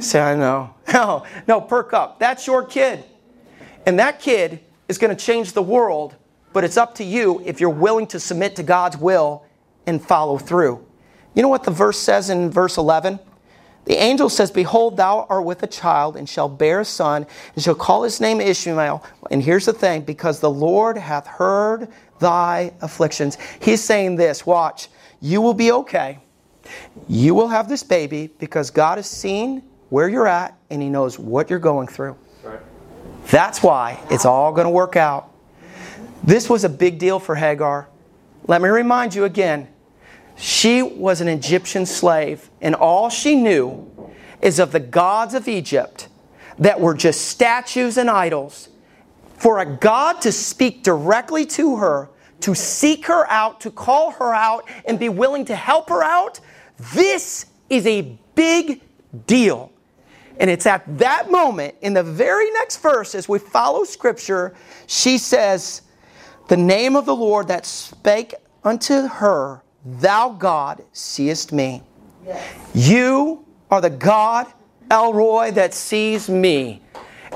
Say, 0.00 0.20
I 0.20 0.34
know. 0.34 0.74
No, 0.92 1.24
no, 1.46 1.60
perk 1.62 1.94
up. 1.94 2.18
That's 2.18 2.46
your 2.46 2.62
kid. 2.64 3.04
And 3.86 3.98
that 3.98 4.20
kid 4.20 4.60
is 4.88 4.98
going 4.98 5.16
to 5.16 5.24
change 5.24 5.52
the 5.52 5.62
world, 5.62 6.14
but 6.52 6.62
it's 6.64 6.76
up 6.76 6.94
to 6.96 7.04
you 7.04 7.42
if 7.44 7.58
you're 7.58 7.70
willing 7.70 8.06
to 8.08 8.20
submit 8.20 8.56
to 8.56 8.62
God's 8.62 8.98
will 8.98 9.44
and 9.86 10.02
follow 10.02 10.36
through. 10.36 10.84
You 11.34 11.42
know 11.42 11.48
what 11.48 11.64
the 11.64 11.70
verse 11.70 11.98
says 11.98 12.30
in 12.30 12.50
verse 12.50 12.76
11? 12.76 13.18
The 13.88 13.96
angel 13.96 14.28
says, 14.28 14.50
Behold, 14.50 14.98
thou 14.98 15.26
art 15.30 15.46
with 15.46 15.62
a 15.62 15.66
child, 15.66 16.16
and 16.16 16.28
shall 16.28 16.48
bear 16.48 16.80
a 16.80 16.84
son, 16.84 17.26
and 17.54 17.64
shall 17.64 17.74
call 17.74 18.02
his 18.02 18.20
name 18.20 18.38
Ishmael. 18.38 19.02
And 19.30 19.42
here's 19.42 19.64
the 19.64 19.72
thing 19.72 20.02
because 20.02 20.40
the 20.40 20.50
Lord 20.50 20.98
hath 20.98 21.26
heard 21.26 21.88
thy 22.18 22.74
afflictions. 22.82 23.38
He's 23.60 23.82
saying 23.82 24.16
this 24.16 24.44
watch, 24.44 24.88
you 25.20 25.40
will 25.40 25.54
be 25.54 25.72
okay. 25.72 26.18
You 27.08 27.34
will 27.34 27.48
have 27.48 27.66
this 27.66 27.82
baby 27.82 28.28
because 28.38 28.70
God 28.70 28.98
has 28.98 29.08
seen 29.08 29.62
where 29.88 30.08
you're 30.08 30.28
at, 30.28 30.54
and 30.68 30.82
He 30.82 30.90
knows 30.90 31.18
what 31.18 31.48
you're 31.48 31.58
going 31.58 31.88
through. 31.88 32.14
Right. 32.42 32.60
That's 33.30 33.62
why 33.62 33.98
it's 34.10 34.26
all 34.26 34.52
going 34.52 34.66
to 34.66 34.70
work 34.70 34.96
out. 34.96 35.30
This 36.22 36.50
was 36.50 36.64
a 36.64 36.68
big 36.68 36.98
deal 36.98 37.18
for 37.18 37.34
Hagar. 37.34 37.88
Let 38.46 38.60
me 38.60 38.68
remind 38.68 39.14
you 39.14 39.24
again 39.24 39.68
she 40.38 40.82
was 40.82 41.20
an 41.20 41.28
Egyptian 41.28 41.84
slave, 41.84 42.48
and 42.60 42.74
all 42.74 43.10
she 43.10 43.34
knew 43.34 43.90
is 44.40 44.58
of 44.58 44.70
the 44.70 44.80
gods 44.80 45.34
of 45.34 45.48
Egypt 45.48 46.08
that 46.58 46.80
were 46.80 46.94
just 46.94 47.26
statues 47.26 47.96
and 47.96 48.08
idols. 48.08 48.68
For 49.36 49.58
a 49.58 49.66
God 49.66 50.20
to 50.22 50.32
speak 50.32 50.82
directly 50.82 51.44
to 51.46 51.76
her, 51.76 52.08
to 52.40 52.54
seek 52.54 53.06
her 53.06 53.28
out, 53.30 53.60
to 53.62 53.70
call 53.70 54.12
her 54.12 54.32
out, 54.32 54.68
and 54.86 54.98
be 54.98 55.08
willing 55.08 55.44
to 55.46 55.56
help 55.56 55.88
her 55.88 56.02
out, 56.02 56.40
this 56.94 57.46
is 57.68 57.86
a 57.86 58.16
big 58.34 58.80
deal. 59.26 59.72
And 60.38 60.48
it's 60.48 60.66
at 60.66 60.98
that 60.98 61.30
moment, 61.30 61.74
in 61.80 61.94
the 61.94 62.02
very 62.02 62.50
next 62.52 62.76
verse, 62.76 63.16
as 63.16 63.28
we 63.28 63.40
follow 63.40 63.82
scripture, 63.82 64.54
she 64.86 65.18
says, 65.18 65.82
The 66.48 66.56
name 66.56 66.94
of 66.94 67.06
the 67.06 67.16
Lord 67.16 67.48
that 67.48 67.66
spake 67.66 68.34
unto 68.62 69.08
her, 69.08 69.62
Thou 69.84 70.30
God 70.30 70.82
seest 70.92 71.52
me. 71.52 71.82
Yes. 72.26 72.54
You 72.74 73.44
are 73.70 73.80
the 73.80 73.90
God, 73.90 74.46
El 74.90 75.12
Roi, 75.12 75.50
that 75.52 75.74
sees 75.74 76.28
me. 76.28 76.82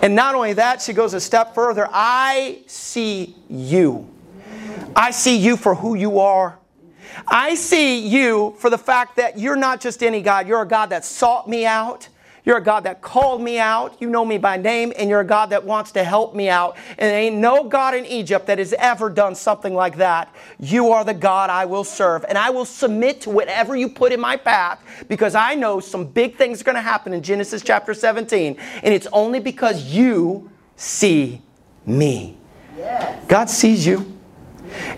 And 0.02 0.14
not 0.14 0.34
only 0.34 0.52
that, 0.54 0.82
she 0.82 0.92
goes 0.92 1.14
a 1.14 1.20
step 1.20 1.54
further. 1.54 1.88
I 1.90 2.62
see 2.66 3.36
you. 3.48 4.08
I 4.96 5.10
see 5.10 5.36
you 5.36 5.56
for 5.56 5.74
who 5.74 5.94
you 5.94 6.18
are. 6.18 6.58
I 7.26 7.54
see 7.54 8.06
you 8.06 8.54
for 8.58 8.70
the 8.70 8.78
fact 8.78 9.16
that 9.16 9.38
you're 9.38 9.56
not 9.56 9.80
just 9.80 10.02
any 10.02 10.22
God, 10.22 10.48
you're 10.48 10.62
a 10.62 10.68
God 10.68 10.90
that 10.90 11.04
sought 11.04 11.48
me 11.48 11.66
out. 11.66 12.08
You're 12.44 12.56
a 12.56 12.62
God 12.62 12.84
that 12.84 13.00
called 13.00 13.40
me 13.40 13.60
out. 13.60 14.00
You 14.00 14.10
know 14.10 14.24
me 14.24 14.36
by 14.36 14.56
name, 14.56 14.92
and 14.96 15.08
you're 15.08 15.20
a 15.20 15.26
God 15.26 15.50
that 15.50 15.64
wants 15.64 15.92
to 15.92 16.02
help 16.02 16.34
me 16.34 16.48
out. 16.48 16.76
And 16.90 16.98
there 16.98 17.18
ain't 17.18 17.36
no 17.36 17.64
God 17.64 17.94
in 17.94 18.04
Egypt 18.04 18.46
that 18.46 18.58
has 18.58 18.72
ever 18.74 19.08
done 19.10 19.36
something 19.36 19.74
like 19.74 19.96
that. 19.98 20.34
You 20.58 20.90
are 20.90 21.04
the 21.04 21.14
God 21.14 21.50
I 21.50 21.66
will 21.66 21.84
serve, 21.84 22.24
and 22.28 22.36
I 22.36 22.50
will 22.50 22.64
submit 22.64 23.20
to 23.22 23.30
whatever 23.30 23.76
you 23.76 23.88
put 23.88 24.12
in 24.12 24.20
my 24.20 24.36
path 24.36 24.82
because 25.08 25.36
I 25.36 25.54
know 25.54 25.78
some 25.78 26.04
big 26.04 26.36
things 26.36 26.60
are 26.60 26.64
going 26.64 26.74
to 26.74 26.82
happen 26.82 27.12
in 27.12 27.22
Genesis 27.22 27.62
chapter 27.62 27.94
17, 27.94 28.56
and 28.82 28.94
it's 28.94 29.06
only 29.12 29.38
because 29.38 29.84
you 29.84 30.50
see 30.74 31.42
me. 31.86 32.36
Yes. 32.76 33.24
God 33.28 33.50
sees 33.50 33.86
you. 33.86 34.18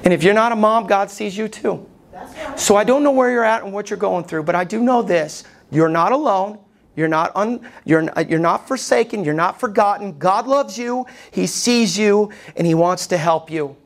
And 0.04 0.14
if 0.14 0.22
you're 0.22 0.34
not 0.34 0.52
a 0.52 0.56
mom, 0.56 0.86
God 0.86 1.10
sees 1.10 1.36
you 1.36 1.48
too. 1.48 1.86
Right. 2.12 2.58
So 2.58 2.76
I 2.76 2.84
don't 2.84 3.02
know 3.02 3.10
where 3.10 3.30
you're 3.30 3.44
at 3.44 3.64
and 3.64 3.72
what 3.72 3.90
you're 3.90 3.98
going 3.98 4.24
through, 4.24 4.44
but 4.44 4.54
I 4.54 4.64
do 4.64 4.80
know 4.80 5.02
this. 5.02 5.44
You're 5.70 5.88
not 5.88 6.12
alone. 6.12 6.63
You're 6.96 7.08
not, 7.08 7.32
un, 7.34 7.60
you're, 7.84 8.08
you're 8.28 8.38
not 8.38 8.68
forsaken. 8.68 9.24
You're 9.24 9.34
not 9.34 9.58
forgotten. 9.58 10.18
God 10.18 10.46
loves 10.46 10.78
you. 10.78 11.06
He 11.30 11.46
sees 11.46 11.98
you 11.98 12.30
and 12.56 12.66
He 12.66 12.74
wants 12.74 13.06
to 13.08 13.16
help 13.16 13.50
you. 13.50 13.76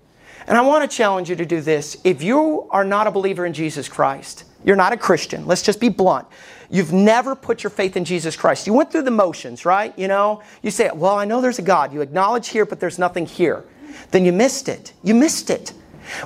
And 0.47 0.57
I 0.57 0.63
want 0.63 0.89
to 0.89 0.97
challenge 0.97 1.29
you 1.29 1.37
to 1.37 1.45
do 1.45 1.61
this. 1.61 1.99
If 2.05 2.23
you 2.23 2.69
are 2.71 2.85
not 2.85 3.07
a 3.07 3.11
believer 3.11 3.45
in 3.45 3.53
Jesus 3.53 3.89
Christ, 3.89 4.45
you're 4.65 4.77
not 4.77 4.93
a 4.93 4.97
Christian. 4.97 5.47
Let's 5.47 5.63
just 5.63 5.81
be 5.81 5.89
blunt. 5.89 6.27
You've 6.71 6.93
never 6.93 7.35
put 7.35 7.63
your 7.63 7.71
faith 7.71 7.97
in 7.97 8.05
Jesus 8.05 8.37
Christ. 8.37 8.67
You 8.67 8.73
went 8.73 8.93
through 8.93 9.03
the 9.03 9.11
motions, 9.11 9.65
right? 9.65 9.99
You 9.99 10.09
know, 10.09 10.43
you 10.63 10.71
say, 10.71 10.91
Well, 10.95 11.17
I 11.17 11.25
know 11.25 11.41
there's 11.41 11.59
a 11.59 11.63
God. 11.63 11.93
You 11.93 12.01
acknowledge 12.01 12.49
here, 12.49 12.67
but 12.67 12.81
there's 12.81 12.99
nothing 12.99 13.27
here. 13.27 13.65
Then 14.11 14.25
you 14.25 14.33
missed 14.33 14.69
it. 14.69 14.93
You 15.03 15.15
missed 15.15 15.51
it. 15.51 15.73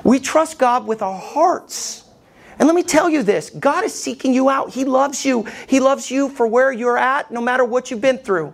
We 0.05 0.19
trust 0.19 0.59
God 0.59 0.87
with 0.87 1.03
our 1.03 1.19
hearts. 1.19 2.02
And 2.59 2.69
let 2.69 2.75
me 2.75 2.83
tell 2.83 3.09
you 3.09 3.23
this 3.23 3.51
God 3.51 3.85
is 3.85 3.95
seeking 3.95 4.35
you 4.35 4.49
out. 4.49 4.71
He 4.71 4.85
loves 4.85 5.25
you. 5.25 5.47
He 5.67 5.81
loves 5.81 6.11
you 6.11 6.29
for 6.29 6.47
where 6.47 6.73
you're 6.73 6.99
at, 6.99 7.31
no 7.31 7.41
matter 7.41 7.65
what 7.65 7.91
you've 7.91 8.01
been 8.01 8.19
through. 8.19 8.53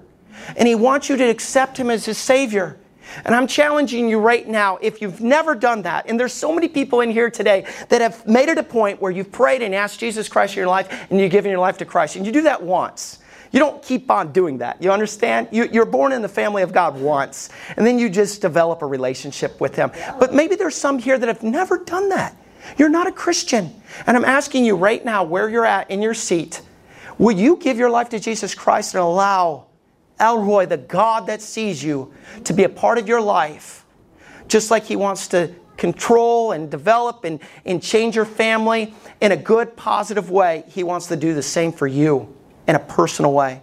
And 0.56 0.68
He 0.68 0.74
wants 0.74 1.08
you 1.08 1.16
to 1.16 1.24
accept 1.24 1.76
Him 1.76 1.90
as 1.90 2.04
His 2.04 2.18
Savior. 2.18 2.78
And 3.24 3.34
I'm 3.34 3.46
challenging 3.46 4.08
you 4.08 4.18
right 4.18 4.46
now, 4.46 4.78
if 4.80 5.00
you've 5.00 5.20
never 5.20 5.54
done 5.54 5.82
that, 5.82 6.06
and 6.08 6.20
there's 6.20 6.32
so 6.32 6.54
many 6.54 6.68
people 6.68 7.00
in 7.00 7.10
here 7.10 7.30
today 7.30 7.66
that 7.88 8.00
have 8.00 8.26
made 8.26 8.48
it 8.48 8.58
a 8.58 8.62
point 8.62 9.00
where 9.00 9.10
you've 9.10 9.32
prayed 9.32 9.62
and 9.62 9.74
asked 9.74 9.98
Jesus 9.98 10.28
Christ 10.28 10.54
in 10.54 10.58
your 10.58 10.68
life 10.68 11.06
and 11.10 11.18
you've 11.18 11.32
given 11.32 11.50
your 11.50 11.60
life 11.60 11.78
to 11.78 11.84
Christ, 11.84 12.16
and 12.16 12.26
you 12.26 12.32
do 12.32 12.42
that 12.42 12.62
once. 12.62 13.18
You 13.50 13.60
don't 13.60 13.82
keep 13.82 14.10
on 14.10 14.32
doing 14.32 14.58
that. 14.58 14.82
You 14.82 14.92
understand? 14.92 15.48
You, 15.52 15.80
are 15.80 15.86
born 15.86 16.12
in 16.12 16.20
the 16.20 16.28
family 16.28 16.62
of 16.62 16.72
God 16.72 17.00
once, 17.00 17.48
and 17.76 17.86
then 17.86 17.98
you 17.98 18.10
just 18.10 18.42
develop 18.42 18.82
a 18.82 18.86
relationship 18.86 19.58
with 19.60 19.74
Him. 19.74 19.90
But 20.18 20.34
maybe 20.34 20.54
there's 20.54 20.76
some 20.76 20.98
here 20.98 21.18
that 21.18 21.28
have 21.28 21.42
never 21.42 21.78
done 21.78 22.10
that. 22.10 22.36
You're 22.76 22.88
not 22.88 23.06
a 23.06 23.12
Christian. 23.12 23.74
And 24.06 24.16
I'm 24.16 24.24
asking 24.24 24.64
you 24.64 24.76
right 24.76 25.04
now, 25.04 25.24
where 25.24 25.48
you're 25.48 25.64
at 25.64 25.90
in 25.90 26.02
your 26.02 26.14
seat, 26.14 26.60
will 27.18 27.36
you 27.36 27.56
give 27.56 27.78
your 27.78 27.90
life 27.90 28.08
to 28.10 28.20
Jesus 28.20 28.54
Christ 28.54 28.94
and 28.94 29.02
allow 29.02 29.66
El 30.18 30.42
Roi, 30.42 30.66
the 30.66 30.76
God 30.76 31.26
that 31.26 31.40
sees 31.40 31.82
you, 31.82 32.12
to 32.44 32.52
be 32.52 32.64
a 32.64 32.68
part 32.68 32.98
of 32.98 33.08
your 33.08 33.20
life, 33.20 33.84
just 34.48 34.70
like 34.70 34.84
He 34.84 34.96
wants 34.96 35.28
to 35.28 35.54
control 35.76 36.52
and 36.52 36.70
develop 36.70 37.24
and, 37.24 37.40
and 37.64 37.82
change 37.82 38.16
your 38.16 38.24
family 38.24 38.92
in 39.20 39.32
a 39.32 39.36
good, 39.36 39.76
positive 39.76 40.30
way? 40.30 40.64
He 40.68 40.82
wants 40.82 41.06
to 41.06 41.16
do 41.16 41.34
the 41.34 41.42
same 41.42 41.72
for 41.72 41.86
you 41.86 42.34
in 42.66 42.74
a 42.74 42.80
personal 42.80 43.32
way. 43.32 43.62